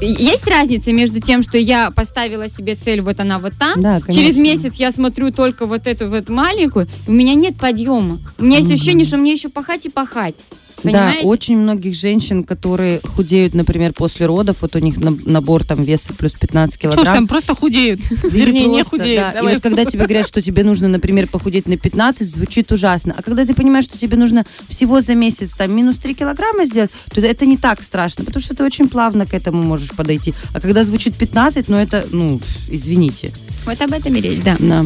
Есть 0.00 0.46
разница 0.46 0.92
между 0.92 1.20
тем, 1.20 1.42
что 1.42 1.56
я 1.56 1.90
поставила 1.90 2.48
себе 2.48 2.74
цель, 2.74 3.00
вот 3.00 3.20
она 3.20 3.38
вот 3.38 3.54
там, 3.58 3.80
Да, 3.80 4.00
конечно. 4.00 4.12
через 4.12 4.36
месяц 4.36 4.74
я 4.74 4.90
смотрю 4.92 5.30
только 5.30 5.66
вот 5.66 5.86
эту 5.86 6.10
вот 6.10 6.28
маленькую, 6.28 6.88
у 7.06 7.12
меня 7.12 7.34
нет 7.34 7.56
подъема. 7.56 8.18
У 8.38 8.44
меня 8.44 8.58
есть 8.58 8.70
ощущение, 8.70 9.06
что 9.06 9.16
мне 9.16 9.32
еще 9.32 9.48
пахать 9.48 9.86
и 9.86 9.90
пахать. 9.90 10.36
Понимаете? 10.82 11.22
Да, 11.22 11.28
очень 11.28 11.56
многих 11.56 11.94
женщин, 11.94 12.44
которые 12.44 13.00
худеют, 13.02 13.54
например, 13.54 13.92
после 13.92 14.26
родов, 14.26 14.62
вот 14.62 14.76
у 14.76 14.78
них 14.78 14.96
на- 14.98 15.16
набор 15.24 15.64
там 15.64 15.82
веса 15.82 16.12
плюс 16.12 16.32
15 16.32 16.78
Что 16.78 16.90
ж 16.90 16.94
килограмм. 16.94 17.14
там, 17.16 17.28
просто 17.28 17.54
худеют. 17.54 18.00
Вернее, 18.22 18.66
не 18.66 18.82
худеют. 18.82 19.34
да. 19.34 19.40
И 19.40 19.42
вот 19.42 19.62
когда 19.62 19.84
тебе 19.84 20.04
говорят, 20.04 20.26
что 20.28 20.42
тебе 20.42 20.64
нужно, 20.64 20.88
например, 20.88 21.26
похудеть 21.28 21.66
на 21.66 21.76
15, 21.76 22.28
звучит 22.28 22.70
ужасно. 22.72 23.14
А 23.16 23.22
когда 23.22 23.46
ты 23.46 23.54
понимаешь, 23.54 23.84
что 23.84 23.98
тебе 23.98 24.16
нужно 24.16 24.44
всего 24.68 25.00
за 25.00 25.14
месяц 25.14 25.52
там 25.52 25.72
минус 25.74 25.96
3 25.96 26.14
килограмма 26.14 26.64
сделать, 26.64 26.90
то 27.12 27.20
это 27.20 27.46
не 27.46 27.56
так 27.56 27.82
страшно, 27.82 28.24
потому 28.24 28.42
что 28.42 28.54
ты 28.54 28.64
очень 28.64 28.88
плавно 28.88 29.26
к 29.26 29.34
этому 29.34 29.62
можешь 29.62 29.90
подойти. 29.92 30.34
А 30.52 30.60
когда 30.60 30.84
звучит 30.84 31.14
15, 31.16 31.68
ну 31.68 31.76
это, 31.76 32.06
ну, 32.10 32.40
извините. 32.68 33.32
Вот 33.64 33.80
об 33.80 33.92
этом 33.92 34.14
и 34.14 34.20
речь, 34.20 34.42
да. 34.42 34.56
Да. 34.58 34.84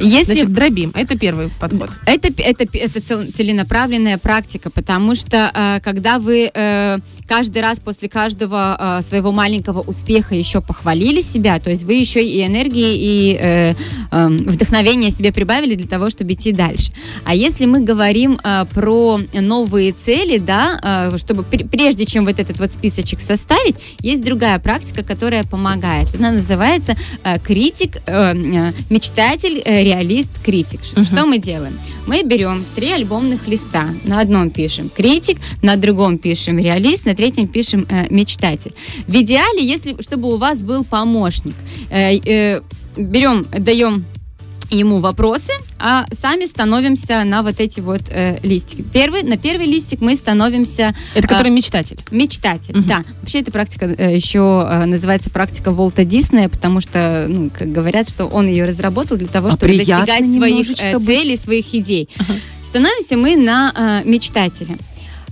Если 0.00 0.34
Значит, 0.34 0.52
дробим. 0.52 0.92
Это 0.94 1.18
первый 1.18 1.50
подход. 1.60 1.90
Это, 2.06 2.28
это, 2.28 2.66
это 2.72 3.00
цел- 3.00 3.26
целенаправленная 3.32 4.18
практика, 4.18 4.70
потому 4.70 5.14
что 5.14 5.50
э, 5.52 5.80
когда 5.82 6.18
вы 6.18 6.50
э, 6.52 6.98
каждый 7.26 7.62
раз 7.62 7.80
после 7.80 8.08
каждого 8.08 8.98
э, 8.98 9.02
своего 9.02 9.32
маленького 9.32 9.80
успеха 9.80 10.34
еще 10.34 10.60
похвалили 10.60 11.20
себя, 11.20 11.58
то 11.58 11.70
есть 11.70 11.84
вы 11.84 11.94
еще 11.94 12.24
и 12.24 12.44
энергии, 12.46 12.94
и 12.96 13.38
э, 13.40 13.74
э, 14.10 14.28
вдохновения 14.28 15.10
себе 15.10 15.32
прибавили 15.32 15.74
для 15.74 15.88
того, 15.88 16.10
чтобы 16.10 16.32
идти 16.32 16.52
дальше. 16.52 16.92
А 17.24 17.34
если 17.34 17.66
мы 17.66 17.80
говорим 17.80 18.38
э, 18.42 18.66
про 18.72 19.20
новые 19.32 19.92
цели, 19.92 20.38
да, 20.38 21.10
э, 21.12 21.16
чтобы 21.18 21.42
пр- 21.42 21.66
прежде 21.66 22.04
чем 22.04 22.24
вот 22.24 22.38
этот 22.38 22.60
вот 22.60 22.72
списочек 22.72 23.20
составить, 23.20 23.76
есть 24.00 24.24
другая 24.24 24.58
практика, 24.58 25.02
которая 25.02 25.44
помогает. 25.44 26.08
Она 26.18 26.30
называется 26.30 26.96
э, 27.24 27.38
критик, 27.40 27.96
э, 28.06 28.34
э, 28.34 28.72
мечтатель, 28.90 29.60
э, 29.64 29.87
реалист, 29.88 30.30
критик. 30.44 30.80
Ш- 30.84 30.92
Мгм. 31.00 31.04
Что 31.04 31.26
мы 31.26 31.38
делаем? 31.38 31.72
Мы 32.06 32.22
берем 32.22 32.64
три 32.76 32.90
альбомных 32.92 33.48
листа. 33.48 33.84
На 34.04 34.20
одном 34.20 34.50
пишем 34.50 34.88
критик, 34.88 35.38
на 35.62 35.76
другом 35.76 36.18
пишем 36.18 36.58
реалист, 36.58 37.06
на 37.06 37.14
третьем 37.14 37.48
пишем 37.48 37.86
э, 37.88 38.06
мечтатель. 38.10 38.72
В 39.06 39.14
идеале, 39.22 39.62
если 39.74 39.96
чтобы 40.02 40.32
у 40.32 40.36
вас 40.36 40.62
был 40.62 40.84
помощник, 40.84 41.54
э, 41.90 42.16
э, 42.24 42.62
берем, 42.96 43.44
даем 43.58 44.04
ему 44.70 45.00
вопросы, 45.00 45.52
а 45.78 46.06
сами 46.12 46.46
становимся 46.46 47.24
на 47.24 47.42
вот 47.42 47.60
эти 47.60 47.80
вот 47.80 48.02
э, 48.10 48.38
листики. 48.42 48.82
Первый, 48.92 49.22
на 49.22 49.36
первый 49.36 49.66
листик 49.66 50.00
мы 50.00 50.16
становимся 50.16 50.94
Это 51.14 51.26
А, 51.26 51.28
который 51.28 51.50
мечтатель. 51.50 51.98
Мечтатель, 52.10 52.76
Мгм. 52.76 52.88
да. 52.88 53.04
Вообще 53.20 53.40
эта 53.40 53.50
практика 53.52 53.86
э, 53.86 54.14
еще 54.14 54.66
э, 54.70 54.84
называется 54.86 55.30
практика 55.30 55.70
Волта 55.70 56.04
Диснея, 56.04 56.48
потому 56.48 56.80
что, 56.80 57.26
ну, 57.28 57.50
как 57.56 57.70
говорят, 57.72 58.08
что 58.08 58.26
он 58.26 58.46
ее 58.48 58.64
разработал 58.64 59.16
для 59.16 59.28
того, 59.28 59.48
А 59.48 59.50
чтобы 59.52 59.76
достигать 59.76 60.26
своих 60.26 60.82
э, 60.82 60.98
быть. 60.98 61.06
целей, 61.06 61.36
своих 61.36 61.74
идей. 61.74 62.08
Становимся 62.64 63.16
мы 63.16 63.36
на 63.36 64.02
э, 64.04 64.08
мечтателя. 64.08 64.76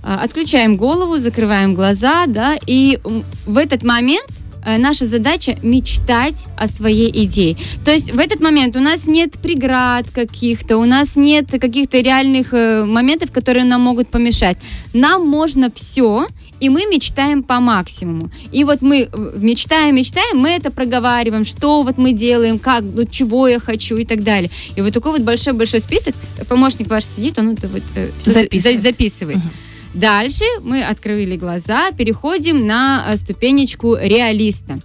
А, 0.03 0.23
Отключаем 0.23 0.77
голову, 0.77 1.17
закрываем 1.17 1.73
глаза, 1.73 2.25
да, 2.27 2.55
и 2.65 2.99
в 3.45 3.57
этот 3.57 3.83
момент 3.83 4.25
э, 4.29 4.46
наша 4.77 5.05
задача 5.05 5.57
мечтать 5.63 6.45
о 6.57 6.67
своей 6.67 7.09
идее. 7.25 7.55
То 7.85 7.91
есть 7.91 8.11
в 8.11 8.19
этот 8.19 8.41
момент 8.41 8.75
у 8.75 8.81
нас 8.81 9.07
нет 9.07 9.33
преград 9.39 10.05
каких-то, 10.13 10.77
у 10.77 10.85
нас 10.85 11.15
нет 11.15 11.49
каких-то 11.51 11.99
реальных 11.99 12.53
э, 12.53 12.83
моментов, 12.83 13.31
которые 13.31 13.63
нам 13.63 13.81
могут 13.81 14.09
помешать. 14.09 14.57
Нам 14.93 15.25
можно 15.25 15.71
все, 15.73 16.27
и 16.59 16.69
мы 16.69 16.85
мечтаем 16.85 17.43
по 17.43 17.59
максимуму. 17.61 18.29
И 18.51 18.63
вот 18.65 18.81
мы 18.81 19.07
э, 19.11 19.31
мечтаем, 19.41 19.95
мечтаем, 19.95 20.37
мы 20.37 20.49
это 20.49 20.69
проговариваем, 20.71 21.45
что 21.45 21.83
вот 21.83 21.97
мы 21.97 22.11
делаем, 22.11 22.59
как, 22.59 22.83
ну, 22.83 23.05
чего 23.05 23.47
я 23.47 23.59
хочу 23.59 23.95
и 23.97 24.05
так 24.05 24.23
далее. 24.23 24.49
И 24.75 24.81
вот 24.81 24.93
такой 24.93 25.13
вот 25.13 25.21
большой-большой 25.21 25.79
список, 25.79 26.15
помощник 26.49 26.89
ваш 26.89 27.05
сидит, 27.05 27.39
он 27.39 27.49
это 27.51 27.67
вот 27.69 27.83
э, 27.95 28.09
Записывает. 28.25 28.77
за- 28.77 28.81
записывает. 28.81 29.37
Мгм. 29.37 29.49
Дальше 29.97 30.45
мы 30.61 30.83
открыли 30.83 31.37
глаза, 31.37 31.91
переходим 31.91 32.67
на 32.67 33.03
э, 33.07 33.17
ступенечку 33.17 33.95
реалиста. 33.95 34.77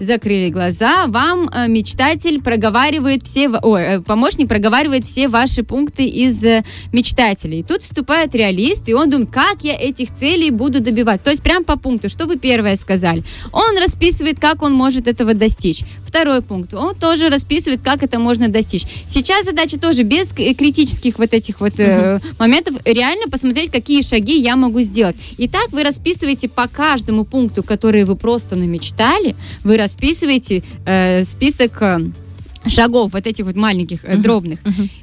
Закрыли 0.00 0.48
глаза, 0.48 1.06
вам 1.08 1.50
э, 1.50 1.68
мечтатель 1.68 2.40
проговаривает 2.40 3.26
все, 3.26 3.50
ой, 3.50 3.82
э, 3.82 4.00
помощник 4.00 4.48
проговаривает 4.48 5.04
все 5.04 5.28
ваши 5.28 5.62
пункты 5.62 6.06
из 6.06 6.42
э, 6.42 6.64
мечтателей. 6.90 7.62
Тут 7.62 7.82
вступает 7.82 8.34
реалист, 8.34 8.88
и 8.88 8.94
он 8.94 9.10
думает, 9.10 9.30
как 9.30 9.62
я 9.62 9.74
этих 9.74 10.14
целей 10.14 10.50
буду 10.50 10.80
добиваться. 10.80 11.24
То 11.24 11.30
есть 11.30 11.42
прям 11.42 11.64
по 11.64 11.76
пункту, 11.76 12.08
что 12.08 12.24
вы 12.24 12.38
первое 12.38 12.76
сказали. 12.76 13.24
Он 13.52 13.76
расписывает, 13.76 14.40
как 14.40 14.62
он 14.62 14.72
может 14.72 15.06
этого 15.06 15.34
достичь. 15.34 15.82
Второй 16.06 16.40
пункт, 16.40 16.72
он 16.72 16.94
тоже 16.94 17.28
расписывает, 17.28 17.82
как 17.82 18.02
это 18.02 18.18
можно 18.18 18.48
достичь. 18.48 18.86
Сейчас 19.06 19.44
задача 19.44 19.78
тоже 19.78 20.02
без 20.02 20.30
критических 20.30 21.18
вот 21.18 21.34
этих 21.34 21.60
вот 21.60 21.78
э, 21.78 22.20
моментов 22.38 22.76
реально 22.86 23.28
посмотреть, 23.30 23.70
какие 23.70 24.00
шаги 24.00 24.38
я 24.40 24.56
могу 24.56 24.80
сделать. 24.80 25.16
И 25.36 25.46
так 25.46 25.72
вы 25.72 25.84
расписываете 25.84 26.48
по 26.48 26.68
каждому 26.68 27.26
пункту, 27.26 27.62
который 27.62 28.04
вы 28.04 28.16
просто 28.16 28.56
намечтали, 28.56 29.36
вы 29.62 29.76
расписываете 29.76 29.89
э, 30.86 31.24
список 31.24 31.82
э, 31.82 31.98
шагов 32.66 33.12
вот 33.12 33.26
этих 33.26 33.44
вот 33.46 33.56
маленьких, 33.56 34.04
Мгм. 34.04 34.22
дробных. 34.22 34.58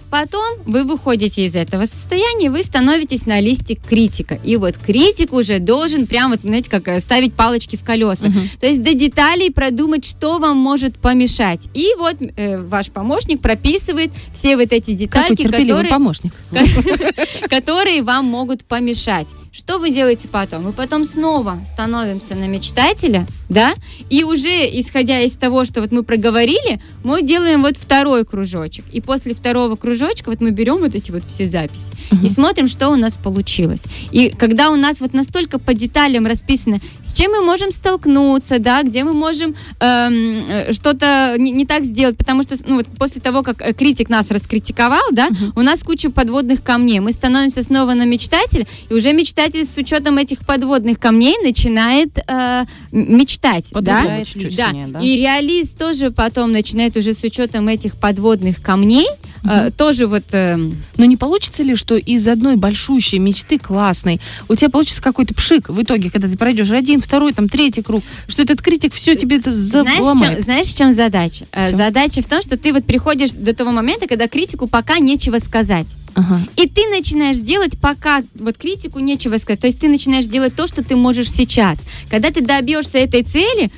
Потом 0.09 0.59
вы 0.65 0.83
выходите 0.85 1.43
из 1.45 1.55
этого 1.55 1.85
состояния, 1.85 2.49
вы 2.49 2.63
становитесь 2.63 3.25
на 3.25 3.41
листе 3.41 3.75
критика. 3.75 4.39
И 4.43 4.55
вот 4.55 4.77
критик 4.77 5.33
уже 5.33 5.59
должен 5.59 6.07
прям 6.07 6.31
вот, 6.31 6.41
знаете, 6.41 6.69
как 6.69 6.87
э, 6.87 6.99
ставить 6.99 7.33
палочки 7.33 7.75
в 7.75 7.83
колеса. 7.83 8.27
Мгм. 8.27 8.41
То 8.59 8.67
есть 8.67 8.81
до 8.83 8.93
деталей 8.93 9.51
продумать, 9.51 10.05
что 10.05 10.37
вам 10.37 10.57
может 10.57 10.95
помешать. 10.97 11.67
И 11.73 11.87
вот 11.97 12.15
э, 12.19 12.61
ваш 12.61 12.87
помощник 12.91 13.41
прописывает 13.41 14.11
все 14.33 14.55
вот 14.55 14.71
эти 14.71 14.91
детальки, 14.91 15.41
терпеливый 15.43 15.83
которые, 15.83 15.89
помощник. 15.89 16.33
которые 17.49 18.01
вам 18.01 18.25
могут 18.25 18.63
помешать. 18.63 19.27
Что 19.57 19.79
вы 19.79 19.89
делаете 19.89 20.27
потом? 20.27 20.65
Мы 20.65 20.71
потом 20.71 21.03
снова 21.03 21.57
становимся 21.65 22.35
на 22.35 22.47
мечтателя, 22.47 23.25
да, 23.49 23.73
и 24.07 24.23
уже 24.23 24.49
исходя 24.79 25.21
из 25.21 25.35
того, 25.35 25.65
что 25.65 25.81
вот 25.81 25.91
мы 25.91 26.03
проговорили, 26.03 26.79
мы 27.03 27.23
делаем 27.23 27.63
вот 27.63 27.75
второй 27.75 28.23
кружочек. 28.23 28.85
И 28.93 29.01
после 29.01 29.33
второго 29.33 29.75
кружочка 29.75 30.29
вот 30.29 30.41
мы 30.41 30.51
берем 30.51 30.77
вот 30.77 30.93
эти 30.93 31.09
вот 31.09 31.23
все 31.25 31.47
записи 31.47 31.91
и 32.21 32.29
смотрим, 32.29 32.67
что 32.67 32.89
у 32.89 32.95
нас 32.95 33.17
получилось. 33.17 33.85
И 34.11 34.29
когда 34.29 34.69
у 34.69 34.75
нас 34.75 35.01
вот 35.01 35.15
настолько 35.15 35.57
по 35.57 35.73
деталям 35.73 36.27
расписано, 36.27 36.79
с 37.03 37.15
чем 37.15 37.31
мы 37.31 37.41
можем 37.41 37.71
столкнуться, 37.71 38.59
да, 38.59 38.83
где 38.83 39.03
мы 39.03 39.13
можем 39.13 39.55
эм, 39.79 40.45
э, 40.49 40.71
что-то 40.71 41.33
не, 41.39 41.49
не 41.49 41.65
так 41.65 41.83
сделать, 41.83 42.15
потому 42.15 42.43
что 42.43 42.55
ну, 42.67 42.75
вот 42.75 42.85
после 42.99 43.21
того, 43.21 43.41
как 43.41 43.63
э, 43.63 43.73
критик 43.73 44.09
нас 44.09 44.29
раскритиковал, 44.29 45.09
да, 45.13 45.29
у 45.55 45.63
нас 45.63 45.81
куча 45.81 46.11
подводных 46.11 46.61
камней. 46.61 46.99
Мы 46.99 47.11
становимся 47.11 47.63
снова 47.63 47.95
на 47.95 48.05
мечтателя, 48.05 48.67
и 48.87 48.93
уже 48.93 49.13
мечтатель 49.13 49.46
с 49.55 49.77
учетом 49.77 50.17
этих 50.17 50.39
подводных 50.39 50.99
камней 50.99 51.35
начинает 51.43 52.17
э, 52.27 52.65
мечтать, 52.91 53.67
да? 53.71 54.01
Подвигает 54.01 54.27
чуть-чуть. 54.27 54.57
Да. 54.57 54.73
да? 54.87 54.99
И 54.99 55.17
реалист 55.17 55.77
тоже 55.77 56.11
потом 56.11 56.51
начинает 56.51 56.95
уже 56.97 57.13
с 57.13 57.23
учетом 57.23 57.67
этих 57.67 57.95
подводных 57.95 58.61
камней 58.61 59.07
э, 59.43 59.71
тоже 59.75 60.07
вот... 60.07 60.23
э, 60.31 60.57
Но 60.97 61.05
не 61.05 61.17
получится 61.17 61.63
ли, 61.63 61.75
что 61.75 61.95
из 61.95 62.27
одной 62.27 62.55
большущей 62.55 63.17
мечты 63.19 63.59
классной 63.59 64.19
у 64.49 64.55
тебя 64.55 64.69
получится 64.69 65.01
какой-то 65.01 65.33
пшик 65.33 65.69
в 65.69 65.81
итоге, 65.81 66.09
когда 66.09 66.27
ты 66.27 66.37
пройдешь 66.37 66.71
один, 66.71 67.01
второй, 67.01 67.33
там, 67.33 67.49
третий 67.49 67.81
круг, 67.81 68.03
что 68.27 68.41
этот 68.41 68.61
критик 68.61 68.93
все 68.93 69.15
тебе 69.15 69.37
это 69.37 69.53
Знаешь, 69.53 69.87
в 69.87 69.95
чем, 69.95 70.03
заломает? 70.03 70.43
знаешь, 70.43 70.67
в 70.67 70.77
чем 70.77 70.93
задача? 70.93 71.45
В 71.51 71.67
чем? 71.67 71.75
Задача 71.75 72.21
в 72.21 72.27
том, 72.27 72.41
что 72.41 72.57
ты 72.57 72.73
вот 72.73 72.85
приходишь 72.85 73.31
до 73.31 73.53
того 73.53 73.71
момента, 73.71 74.07
когда 74.07 74.27
критику 74.27 74.67
пока 74.67 74.99
нечего 74.99 75.39
сказать. 75.39 75.87
Ага. 76.15 76.41
И 76.55 76.67
ты 76.67 76.87
начинаешь 76.87 77.37
делать, 77.37 77.77
пока 77.79 78.23
вот 78.39 78.57
критику 78.57 78.97
нечего 78.99 79.37
сказать. 79.37 79.59
То 79.59 79.67
есть 79.67 79.79
ты 79.79 79.87
начинаешь 79.87 80.25
делать 80.25 80.55
то, 80.55 80.65
что 80.65 80.83
ты 80.83 80.95
можешь 80.95 81.29
сейчас. 81.31 81.81
Когда 82.09 82.31
ты 82.31 82.41
добьешься 82.41 82.97
этой 82.97 83.21
цели, 83.21 83.69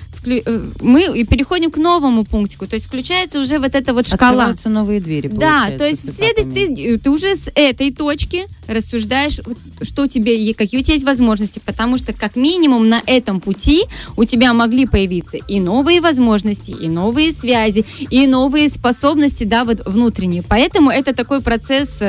мы 0.81 1.17
и 1.19 1.23
переходим 1.23 1.71
к 1.71 1.77
новому 1.77 2.25
пунктику. 2.25 2.67
То 2.67 2.75
есть 2.75 2.87
включается 2.87 3.39
уже 3.39 3.59
вот 3.59 3.75
эта 3.75 3.93
вот 3.93 4.07
шкала. 4.07 4.29
Открываются 4.31 4.69
новые 4.69 4.99
двери, 4.99 5.27
Да, 5.27 5.67
то 5.77 5.85
есть 5.87 6.13
следует 6.13 6.53
ты, 6.53 6.97
ты 6.97 7.09
уже 7.09 7.35
с 7.35 7.51
этой 7.55 7.91
точки 7.91 8.45
рассуждаешь, 8.67 9.39
что 9.81 10.07
тебе, 10.07 10.37
е- 10.37 10.53
какие 10.53 10.79
у 10.79 10.83
тебя 10.83 10.93
есть 10.93 11.05
возможности, 11.05 11.61
потому 11.65 11.97
что 11.97 12.13
как 12.13 12.35
минимум 12.35 12.89
на 12.89 13.01
этом 13.05 13.41
пути 13.41 13.83
у 14.17 14.25
тебя 14.25 14.53
могли 14.53 14.85
появиться 14.85 15.37
и 15.37 15.59
новые 15.59 16.01
возможности, 16.01 16.71
и 16.71 16.87
новые 16.87 17.31
связи, 17.33 17.85
и 18.09 18.27
новые 18.27 18.69
способности, 18.69 19.43
да, 19.43 19.65
вот 19.65 19.81
внутренние. 19.85 20.43
Поэтому 20.43 20.89
это 20.91 21.13
такой 21.13 21.41
процесс 21.41 21.99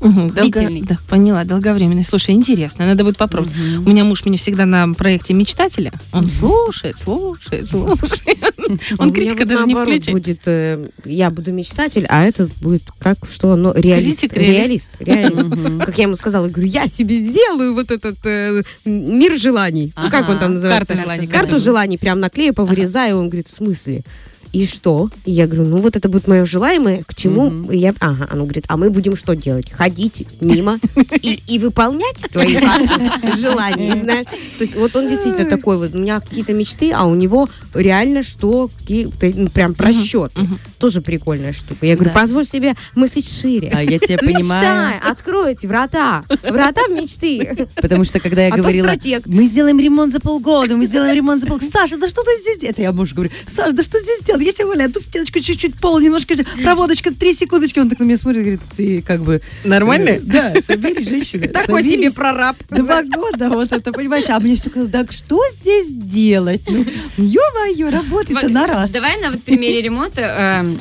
Мгм, 0.00 0.30
долго-. 0.30 0.68
Да, 0.82 0.98
поняла, 1.08 1.44
долговременный. 1.44 2.04
Слушай, 2.04 2.34
интересно, 2.34 2.86
надо 2.86 3.04
будет 3.04 3.16
попробовать. 3.16 3.54
У 3.84 3.88
меня 3.88 4.04
муж 4.04 4.24
меня 4.24 4.36
всегда 4.36 4.64
на 4.64 4.92
проекте 4.94 5.34
мечтателя. 5.34 5.92
Он 6.12 6.30
слушает, 6.30 6.98
слушает, 6.98 7.66
слушает. 7.68 8.38
У 8.98 9.02
Он 9.02 9.12
критика 9.12 9.44
даже 9.46 9.66
не 9.66 9.74
включает. 9.74 10.10
будет, 10.10 10.40
э, 10.46 10.88
я 11.04 11.30
буду 11.30 11.52
мечтатель, 11.52 12.06
а 12.08 12.24
этот 12.24 12.52
будет 12.58 12.82
как 12.98 13.18
что, 13.28 13.56
ну, 13.56 13.72
реалист. 13.74 14.20
Критик, 14.20 14.36
реалист. 14.36 14.88
реально. 15.00 15.78
Как 15.86 15.96
я 15.96 16.04
ему 16.04 16.16
сказала, 16.16 16.48
говорю, 16.48 16.68
я 16.68 16.86
себе 16.86 17.16
сделаю 17.16 17.74
вот 17.74 17.90
этот 17.90 18.18
э, 18.24 18.62
мир 18.84 19.36
желаний. 19.38 19.92
Ну, 19.96 20.10
как 20.10 20.28
он 20.28 20.38
там 20.38 20.54
называется? 20.54 20.94
карта 20.94 21.02
желаний, 21.02 21.26
Карту 21.26 21.58
желаний 21.58 21.98
прям 21.98 22.20
наклею, 22.20 22.52
повырезаю. 22.54 23.18
Он 23.18 23.28
говорит, 23.28 23.48
в 23.50 23.56
смысле? 23.56 24.04
И 24.52 24.66
что? 24.66 25.10
И 25.24 25.30
я 25.30 25.46
говорю, 25.46 25.68
ну 25.68 25.78
вот 25.78 25.96
это 25.96 26.08
будет 26.08 26.28
мое 26.28 26.44
желаемое, 26.44 27.02
к 27.04 27.14
чему 27.14 27.70
И 27.70 27.78
я... 27.78 27.94
Ага, 28.00 28.28
он 28.32 28.40
говорит, 28.40 28.64
а 28.68 28.76
мы 28.76 28.90
будем 28.90 29.16
что 29.16 29.34
делать? 29.34 29.70
Ходить 29.70 30.26
мимо 30.40 30.78
и, 31.22 31.40
и 31.46 31.58
выполнять 31.58 32.16
твои 32.30 32.58
желания, 33.36 33.94
знаешь? 33.94 34.26
То 34.58 34.64
есть 34.64 34.74
вот 34.76 34.94
он 34.96 35.08
действительно 35.08 35.48
такой 35.48 35.78
вот, 35.78 35.94
у 35.94 35.98
меня 35.98 36.20
какие-то 36.20 36.52
мечты, 36.52 36.92
а 36.92 37.04
у 37.04 37.14
него 37.14 37.48
реально 37.74 38.22
что, 38.22 38.70
ну, 38.88 39.48
прям 39.48 39.74
просчет. 39.74 40.32
Тоже 40.78 41.00
прикольная 41.00 41.52
штука. 41.52 41.86
Я 41.86 41.96
говорю, 41.96 42.12
позволь 42.12 42.46
себе 42.46 42.74
мыслить 42.94 43.28
шире. 43.28 43.70
А 43.74 43.82
я 43.82 43.98
тебя 43.98 44.18
понимаю. 44.18 44.92
Мечтай, 44.94 45.10
откройте 45.10 45.68
врата. 45.68 46.24
Врата 46.42 46.82
в 46.88 46.92
мечты. 46.92 47.68
Потому 47.76 48.04
что 48.04 48.20
когда 48.20 48.46
я 48.46 48.54
А 48.54 48.56
говорила, 48.56 48.92
мы 49.26 49.44
сделаем 49.46 49.78
ремонт 49.78 50.12
за 50.12 50.20
полгода, 50.20 50.76
мы 50.76 50.86
сделаем 50.86 51.14
ремонт 51.14 51.40
за 51.40 51.46
полгода. 51.46 51.70
Саша, 51.70 51.96
да 51.98 52.08
что 52.08 52.22
ты 52.22 52.30
здесь 52.40 52.58
делаешь? 52.58 52.74
Это 52.74 52.82
я 52.82 52.92
мужу 52.92 53.14
говорю, 53.14 53.30
Саша, 53.46 53.72
да 53.72 53.82
что 53.82 53.98
здесь 53.98 54.20
делать? 54.20 54.37
Я 54.40 54.52
тебе 54.52 54.66
умоляю, 54.66 54.92
тут 54.92 55.02
стеночку 55.02 55.40
чуть-чуть, 55.40 55.78
пол 55.80 55.98
немножко, 56.00 56.34
проводочка, 56.62 57.12
три 57.12 57.32
секундочки. 57.34 57.78
Он 57.78 57.88
так 57.88 57.98
на 57.98 58.04
меня 58.04 58.18
смотрит 58.18 58.40
и 58.40 58.44
говорит, 58.44 58.60
ты 58.76 59.02
как 59.02 59.22
бы... 59.22 59.40
Нормально? 59.64 60.08
э, 60.10 60.20
Да, 60.20 60.54
соберись, 60.64 61.08
женщина. 61.08 61.48
Такой 61.48 61.82
себе 61.82 62.10
прораб. 62.10 62.56
Два 62.68 63.02
года, 63.02 63.48
вот 63.48 63.72
это, 63.72 63.92
понимаете, 63.92 64.32
а 64.32 64.40
мне 64.40 64.56
все 64.56 64.70
казалось, 64.70 64.92
так 64.92 65.12
что 65.12 65.40
здесь 65.60 65.88
делать? 65.90 66.62
Ну, 66.68 66.84
ё-моё, 67.16 67.90
работает-то 67.90 68.46
Вот, 68.46 68.50
на 68.52 68.66
раз. 68.66 68.90
Давай 68.90 69.20
на 69.20 69.30
вот 69.30 69.42
примере 69.42 69.82
ремонта 69.82 70.20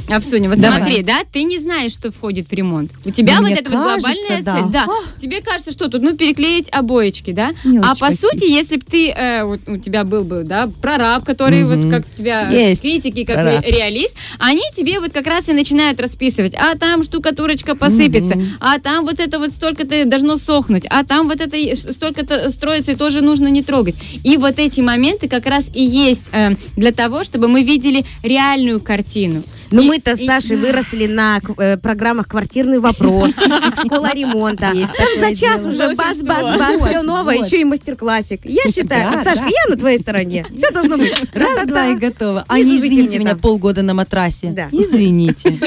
э, 0.10 0.14
обсудим. 0.14 0.50
Вот 0.50 0.60
Давай. 0.60 0.80
смотри, 0.80 1.04
да, 1.04 1.22
ты 1.32 1.44
не 1.44 1.60
знаешь, 1.60 1.92
что 1.94 2.12
входит 2.12 2.50
в 2.50 2.54
ремонт. 2.54 2.92
У 3.06 3.12
тебя 3.12 3.40
Ну, 3.40 3.48
вот 3.48 3.52
эта 3.58 3.70
вот 3.70 3.80
глобальная 3.80 4.42
да. 4.42 4.56
цель. 4.56 4.72
Да. 4.72 4.86
А. 4.88 5.20
Тебе 5.20 5.42
кажется, 5.42 5.72
что 5.72 5.90
тут, 5.90 6.02
ну, 6.02 6.16
переклеить 6.16 6.70
обоечки, 6.72 7.32
да? 7.32 7.52
А 7.82 7.96
по 7.96 8.08
какие. 8.08 8.18
сути, 8.18 8.46
если 8.46 8.78
бы 8.78 8.84
ты, 8.90 9.10
э, 9.10 9.44
вот 9.44 9.62
у 9.68 9.78
тебя 9.78 10.04
был 10.04 10.24
бы, 10.24 10.44
да, 10.44 10.70
прораб, 10.82 11.26
который 11.26 11.64
вот 11.64 11.90
как 11.92 12.04
у 12.08 12.18
тебя 12.18 12.50
Есть 12.50 12.82
критики, 12.82 13.24
как. 13.24 13.38
Ре- 13.50 13.72
реалист, 13.72 14.16
они 14.39 14.62
тебе 14.75 15.00
вот 15.00 15.12
как 15.13 15.27
раз 15.27 15.50
и 15.50 15.54
начинают 15.54 16.00
расписывать, 16.00 16.54
а 16.56 16.75
там 16.77 17.04
штукатурочка 17.04 17.75
посыпется, 17.75 18.36
Мгм. 18.36 18.48
а 18.60 18.80
там 18.80 19.06
вот 19.06 19.20
это 19.20 19.39
вот 19.39 19.51
столько-то 19.51 20.06
должно 20.06 20.38
сохнуть, 20.38 20.86
а 20.89 21.04
там 21.04 21.27
вот 21.27 21.42
это 21.42 21.58
столько-то 21.75 22.50
строится 22.51 22.92
и 22.92 22.96
тоже 22.96 23.22
нужно 23.22 23.48
не 23.48 23.63
трогать. 23.63 23.96
И 24.24 24.38
вот 24.38 24.60
эти 24.60 24.82
моменты 24.82 25.27
как 25.27 25.46
раз 25.46 25.70
и 25.74 25.84
есть 25.84 26.25
э, 26.32 26.51
для 26.75 26.92
того, 26.92 27.24
чтобы 27.24 27.48
мы 27.48 27.63
видели 27.63 28.06
реальную 28.24 28.80
картину. 28.80 29.44
Ну, 29.72 29.82
И- 29.84 29.88
мы-то 29.88 30.16
с 30.16 30.20
и- 30.20 30.26
Сашей 30.26 30.58
выросли 30.58 31.08
на 31.08 31.40
э, 31.58 31.78
программах 31.78 32.28
«Квартирный 32.28 32.80
вопрос», 32.80 33.32
«Школа 33.86 34.12
ремонта». 34.14 34.72
Там 34.72 35.08
за 35.20 35.36
час 35.36 35.65
уже 35.65 35.94
бац-бац-бац, 35.96 36.80
Вот, 36.80 36.89
все 36.89 37.02
новое, 37.02 37.36
еще 37.36 37.62
и 37.62 37.63
мастер-классик. 37.65 38.41
Я 38.46 38.63
считаю, 38.72 39.24
Сашка, 39.24 39.46
я 39.46 39.70
на 39.70 39.76
твоей 39.78 40.00
стороне. 40.00 40.46
Все 40.56 40.72
должно 40.72 40.98
быть. 40.98 41.13
Раз, 41.34 41.68
два 41.68 41.88
и 41.88 41.96
готово. 41.96 42.46
А 42.48 42.60
Не 42.60 42.78
извините 42.78 43.20
меня 43.20 43.36
полгода 43.36 43.82
на 43.82 43.94
матрасе. 43.94 44.48
Да. 44.50 44.70
Извините. 44.72 45.58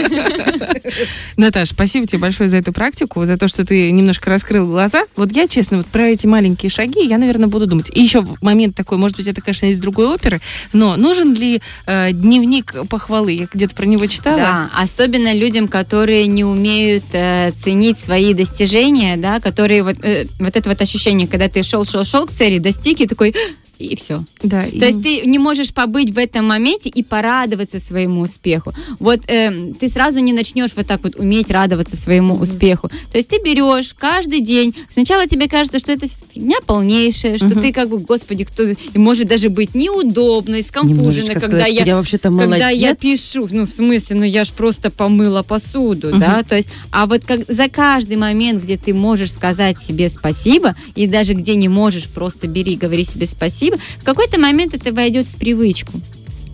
Наташ, 1.37 1.68
спасибо 1.68 2.07
тебе 2.07 2.18
большое 2.18 2.48
за 2.48 2.57
эту 2.59 2.72
практику, 2.72 3.24
за 3.24 3.37
то, 3.37 3.48
что 3.48 3.64
ты 3.64 3.90
немножко 3.90 4.31
раскрыл 4.31 4.66
глаза. 4.66 5.05
Вот 5.16 5.33
я, 5.33 5.46
честно, 5.48 5.79
вот 5.79 5.87
про 5.87 6.09
эти 6.09 6.27
маленькие 6.27 6.70
шаги 6.70 7.05
я, 7.07 7.18
наверное, 7.18 7.48
буду 7.48 7.66
думать. 7.66 7.90
И 7.94 8.03
еще 8.03 8.27
момент 8.40 8.74
такой, 8.77 8.98
может 8.98 9.16
быть, 9.16 9.29
это, 9.29 9.40
конечно, 9.40 9.66
из 9.66 9.79
другой 9.79 10.07
оперы, 10.07 10.40
но 10.72 10.96
нужен 10.96 11.35
ли 11.35 11.61
э, 11.87 12.12
дневник 12.12 12.74
похвалы? 12.88 13.33
Я 13.33 13.46
где-то 13.53 13.74
про 13.74 13.87
него 13.90 14.07
читала. 14.07 14.37
Да, 14.37 14.70
особенно 14.74 15.35
людям, 15.35 15.68
которые 15.68 16.26
не 16.26 16.44
умеют 16.44 17.05
э, 17.12 17.53
ценить 17.53 17.98
свои 17.98 18.35
достижения, 18.35 19.16
да, 19.16 19.40
которые 19.40 19.83
вот, 19.83 19.96
э, 20.03 20.26
вот 20.38 20.57
это 20.57 20.68
вот 20.68 20.81
ощущение, 20.81 21.29
когда 21.29 21.48
ты 21.48 21.62
шел, 21.62 21.85
шел, 21.85 22.05
шел 22.05 22.26
к 22.26 22.33
цели, 22.33 22.59
достиг 22.59 23.00
и 23.00 23.07
такой 23.07 23.35
и 23.81 23.97
все. 23.97 24.25
Да, 24.43 24.64
То 24.64 24.87
есть 24.87 25.03
ты 25.03 25.23
не 25.27 25.38
можешь 25.38 25.73
побыть 25.73 26.11
в 26.11 26.19
этом 26.19 26.47
моменте 26.47 26.88
и 26.88 27.03
порадоваться 27.03 27.81
своему 27.81 28.21
успеху. 28.23 28.73
Вот 28.99 29.21
эм, 29.27 29.75
ты 29.75 29.88
сразу 29.88 30.21
не 30.21 30.33
начнешь 30.33 30.73
вот 30.77 30.87
так 30.87 31.03
вот 31.03 31.16
уметь 31.16 31.51
радоваться 31.51 31.97
своему 31.97 32.35
успеху. 32.35 32.88
То 33.11 33.16
есть 33.19 33.29
ты 33.29 33.38
берешь 33.43 33.95
каждый 33.97 34.40
день. 34.40 34.75
Сначала 34.90 35.27
тебе 35.27 35.49
кажется, 35.49 35.79
что 35.79 35.93
это 35.93 36.07
фигня 36.35 36.59
полнейшая, 36.66 37.38
что 37.38 37.49
Мгм. 37.49 37.61
ты 37.62 37.73
как 37.73 37.88
бы, 37.88 37.99
господи, 37.99 38.45
кто 38.45 38.62
и 38.64 38.77
может 38.99 39.29
даже 39.29 39.49
быть 39.49 39.75
неудобно, 39.75 40.62
скомпуженно, 40.62 41.01
Немножечко 41.01 41.35
когда 41.40 41.49
сказать, 41.49 41.73
я 41.73 41.85
я 41.85 41.97
вообще-то 41.97 42.29
когда 42.29 42.45
молодец. 42.47 42.79
я 42.79 42.95
пишу, 42.95 43.49
ну, 43.51 43.64
в 43.66 43.71
смысле, 43.71 44.16
ну, 44.16 44.25
я 44.25 44.45
ж 44.45 44.51
просто 44.53 44.90
помыла 44.90 45.43
посуду, 45.43 46.09
Мгм. 46.09 46.19
да, 46.21 46.43
то 46.43 46.57
есть, 46.57 46.69
а 46.90 47.07
вот 47.07 47.25
как, 47.25 47.40
за 47.49 47.69
каждый 47.69 48.16
момент, 48.16 48.62
где 48.62 48.77
ты 48.77 48.93
можешь 48.95 49.33
сказать 49.33 49.79
себе 49.81 50.09
спасибо, 50.09 50.77
и 50.95 51.07
даже 51.07 51.35
где 51.35 51.55
не 51.55 51.69
можешь, 51.69 52.07
просто 52.09 52.47
бери 52.47 52.75
и 52.75 52.77
говори 52.77 53.05
себе 53.05 53.27
спасибо, 53.27 53.69
в 53.78 54.04
какой-то 54.04 54.38
момент 54.38 54.74
это 54.74 54.92
войдет 54.92 55.28
в 55.28 55.37
привычку. 55.37 55.92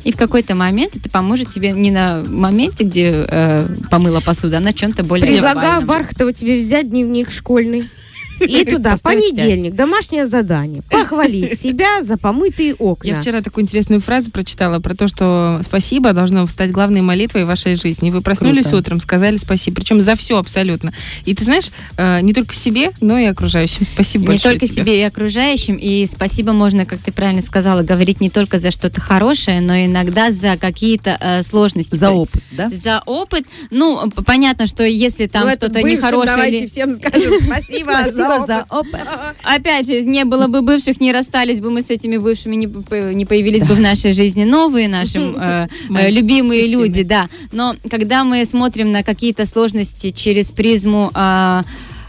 И 0.04 0.12
в 0.12 0.16
какой-то 0.16 0.54
момент 0.54 0.94
это 0.94 1.10
поможет 1.10 1.48
тебе 1.48 1.72
не 1.72 1.90
на 1.90 2.22
моменте, 2.24 2.84
где 2.84 3.26
э, 3.28 3.66
помыла 3.90 4.20
посуду, 4.20 4.56
а 4.56 4.60
на 4.60 4.72
чем-то 4.72 5.02
более 5.02 5.26
Предлагаю. 5.26 5.84
Бархатова 5.84 6.32
тебе 6.32 6.58
взять 6.58 6.88
дневник 6.88 7.32
школьный. 7.32 7.88
И 8.40 8.64
туда, 8.64 8.96
понедельник, 9.02 9.74
домашнее 9.74 10.26
задание. 10.26 10.82
Похвалить 10.90 11.58
себя 11.60 12.02
за 12.02 12.16
помытые 12.18 12.74
окна. 12.74 13.08
Я 13.08 13.14
вчера 13.14 13.40
такую 13.40 13.64
интересную 13.64 14.00
фразу 14.00 14.30
прочитала 14.30 14.78
про 14.80 14.94
то, 14.94 15.08
что 15.08 15.60
спасибо 15.64 16.12
должно 16.12 16.46
стать 16.46 16.70
главной 16.70 17.00
молитвой 17.02 17.44
вашей 17.44 17.74
жизни. 17.76 18.10
Вы 18.10 18.20
проснулись 18.20 18.64
Круто. 18.66 18.78
утром, 18.78 19.00
сказали 19.00 19.36
спасибо, 19.36 19.76
причем 19.76 20.02
за 20.02 20.16
все 20.16 20.38
абсолютно. 20.38 20.92
И 21.24 21.34
ты 21.34 21.44
знаешь, 21.44 21.70
э, 21.96 22.20
не 22.22 22.32
только 22.32 22.54
себе, 22.54 22.90
но 23.00 23.18
и 23.18 23.24
окружающим. 23.24 23.86
Спасибо 23.86 24.22
Не 24.22 24.28
большое 24.28 24.54
только 24.54 24.66
тебе. 24.66 24.82
себе 24.82 24.98
и 25.00 25.02
окружающим. 25.02 25.76
И 25.76 26.06
спасибо 26.06 26.52
можно, 26.52 26.86
как 26.86 27.00
ты 27.00 27.12
правильно 27.12 27.42
сказала, 27.42 27.82
говорить 27.82 28.20
не 28.20 28.30
только 28.30 28.58
за 28.58 28.70
что-то 28.70 29.00
хорошее, 29.00 29.60
но 29.60 29.74
иногда 29.84 30.30
за 30.30 30.56
какие-то 30.56 31.16
э, 31.20 31.42
сложности. 31.42 31.94
За 31.96 32.10
опыт, 32.10 32.42
да? 32.52 32.70
За 32.82 33.02
опыт. 33.06 33.44
Ну, 33.70 34.10
понятно, 34.24 34.66
что 34.66 34.84
если 34.84 35.26
там 35.26 35.46
Ну, 35.46 35.52
что-то 35.54 35.82
нехорошее... 35.82 36.26
давайте 36.36 36.58
или- 36.58 36.66
всем 36.66 36.96
скажем 36.96 37.40
спасибо, 37.42 37.92
Спасибо 38.26 38.46
за 38.46 38.56
за 38.56 38.66
опыт. 38.70 39.00
Опять 39.42 39.86
же, 39.86 40.00
не 40.02 40.24
было 40.24 40.46
бы 40.46 40.62
бывших, 40.62 41.00
не 41.00 41.12
расстались 41.12 41.60
бы 41.60 41.70
мы 41.70 41.82
с 41.82 41.90
этими 41.90 42.16
бывшими, 42.16 42.56
не, 42.56 43.14
не 43.14 43.24
появились 43.24 43.64
бы 43.64 43.74
в 43.74 43.80
нашей 43.80 44.12
жизни 44.12 44.44
новые 44.44 44.88
наши 44.88 45.18
э, 45.38 45.68
э, 45.90 46.10
любимые 46.10 46.66
люди, 46.66 47.02
да. 47.02 47.28
Но 47.52 47.76
когда 47.90 48.24
мы 48.24 48.44
смотрим 48.44 48.92
на 48.92 49.02
какие-то 49.02 49.46
сложности 49.46 50.10
через 50.10 50.52
призму 50.52 51.10
а, 51.14 51.64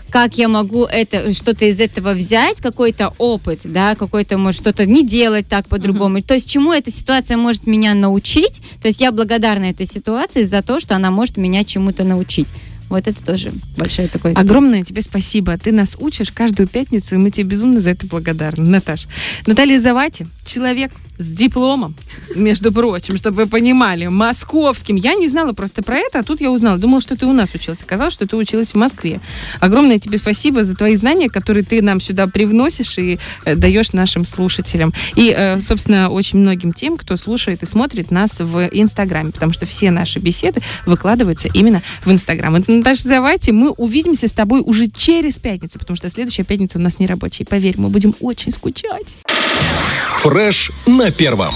как 0.09 0.37
я 0.37 0.47
могу 0.47 0.85
это 0.85 1.33
что-то 1.33 1.65
из 1.65 1.79
этого 1.79 2.13
взять, 2.13 2.61
какой-то 2.61 3.13
опыт, 3.17 3.61
да, 3.63 3.95
какой-то 3.95 4.37
может 4.37 4.61
что-то 4.61 4.85
не 4.85 5.05
делать 5.05 5.47
так 5.47 5.67
по-другому. 5.67 6.21
То 6.21 6.33
есть 6.33 6.49
чему 6.49 6.71
эта 6.71 6.91
ситуация 6.91 7.37
может 7.37 7.67
меня 7.67 7.93
научить? 7.93 8.61
То 8.81 8.87
есть 8.87 9.01
я 9.01 9.11
благодарна 9.11 9.65
этой 9.65 9.85
ситуации 9.85 10.43
за 10.43 10.61
то, 10.61 10.79
что 10.79 10.95
она 10.95 11.11
может 11.11 11.37
меня 11.37 11.63
чему-то 11.63 12.03
научить. 12.03 12.47
Вот 12.89 13.07
это 13.07 13.23
тоже 13.23 13.51
большой 13.77 14.07
такой. 14.07 14.33
Огромное 14.33 14.83
тебе 14.83 15.01
спасибо. 15.01 15.57
Ты 15.57 15.71
нас 15.71 15.95
учишь 15.99 16.31
каждую 16.31 16.67
пятницу, 16.67 17.15
и 17.15 17.17
мы 17.17 17.29
тебе 17.29 17.43
безумно 17.49 17.79
за 17.79 17.91
это 17.91 18.07
благодарны, 18.07 18.69
Наташ. 18.69 19.07
Наталья 19.45 19.79
Завати, 19.79 20.27
человек, 20.45 20.91
с 21.17 21.27
дипломом, 21.27 21.95
между 22.35 22.71
прочим, 22.71 23.17
чтобы 23.17 23.37
вы 23.37 23.47
понимали, 23.47 24.07
московским. 24.07 24.95
Я 24.95 25.15
не 25.15 25.27
знала 25.27 25.53
просто 25.53 25.81
про 25.83 25.97
это, 25.97 26.19
а 26.19 26.23
тут 26.23 26.41
я 26.41 26.51
узнала. 26.51 26.77
Думала, 26.77 27.01
что 27.01 27.15
ты 27.15 27.25
у 27.25 27.33
нас 27.33 27.53
учился. 27.53 27.85
Оказалось, 27.85 28.13
что 28.13 28.27
ты 28.27 28.35
училась 28.35 28.71
в 28.71 28.75
Москве. 28.75 29.21
Огромное 29.59 29.99
тебе 29.99 30.17
спасибо 30.17 30.63
за 30.63 30.75
твои 30.75 30.95
знания, 30.95 31.29
которые 31.29 31.63
ты 31.63 31.81
нам 31.81 31.99
сюда 31.99 32.27
привносишь 32.27 32.97
и 32.97 33.19
э, 33.45 33.55
даешь 33.55 33.93
нашим 33.93 34.25
слушателям. 34.25 34.93
И, 35.15 35.33
э, 35.35 35.59
собственно, 35.59 36.09
очень 36.09 36.39
многим 36.39 36.71
тем, 36.71 36.97
кто 36.97 37.15
слушает 37.15 37.63
и 37.63 37.65
смотрит 37.65 38.11
нас 38.11 38.39
в 38.39 38.69
Инстаграме, 38.71 39.31
потому 39.31 39.53
что 39.53 39.65
все 39.65 39.91
наши 39.91 40.19
беседы 40.19 40.61
выкладываются 40.85 41.49
именно 41.53 41.81
в 42.05 42.11
Инстаграм. 42.11 42.55
Это 42.55 42.71
Наташа 42.71 43.03
Завати, 43.03 43.51
мы 43.51 43.71
увидимся 43.71 44.27
с 44.27 44.31
тобой 44.31 44.61
уже 44.63 44.87
через 44.87 45.39
пятницу, 45.39 45.79
потому 45.79 45.97
что 45.97 46.09
следующая 46.09 46.43
пятница 46.43 46.77
у 46.77 46.81
нас 46.81 46.99
не 46.99 47.07
рабочая. 47.07 47.45
Поверь, 47.45 47.75
мы 47.77 47.89
будем 47.89 48.13
очень 48.19 48.51
скучать. 48.51 49.17
Фреш 50.21 50.71
на 51.07 51.11
первом. 51.11 51.55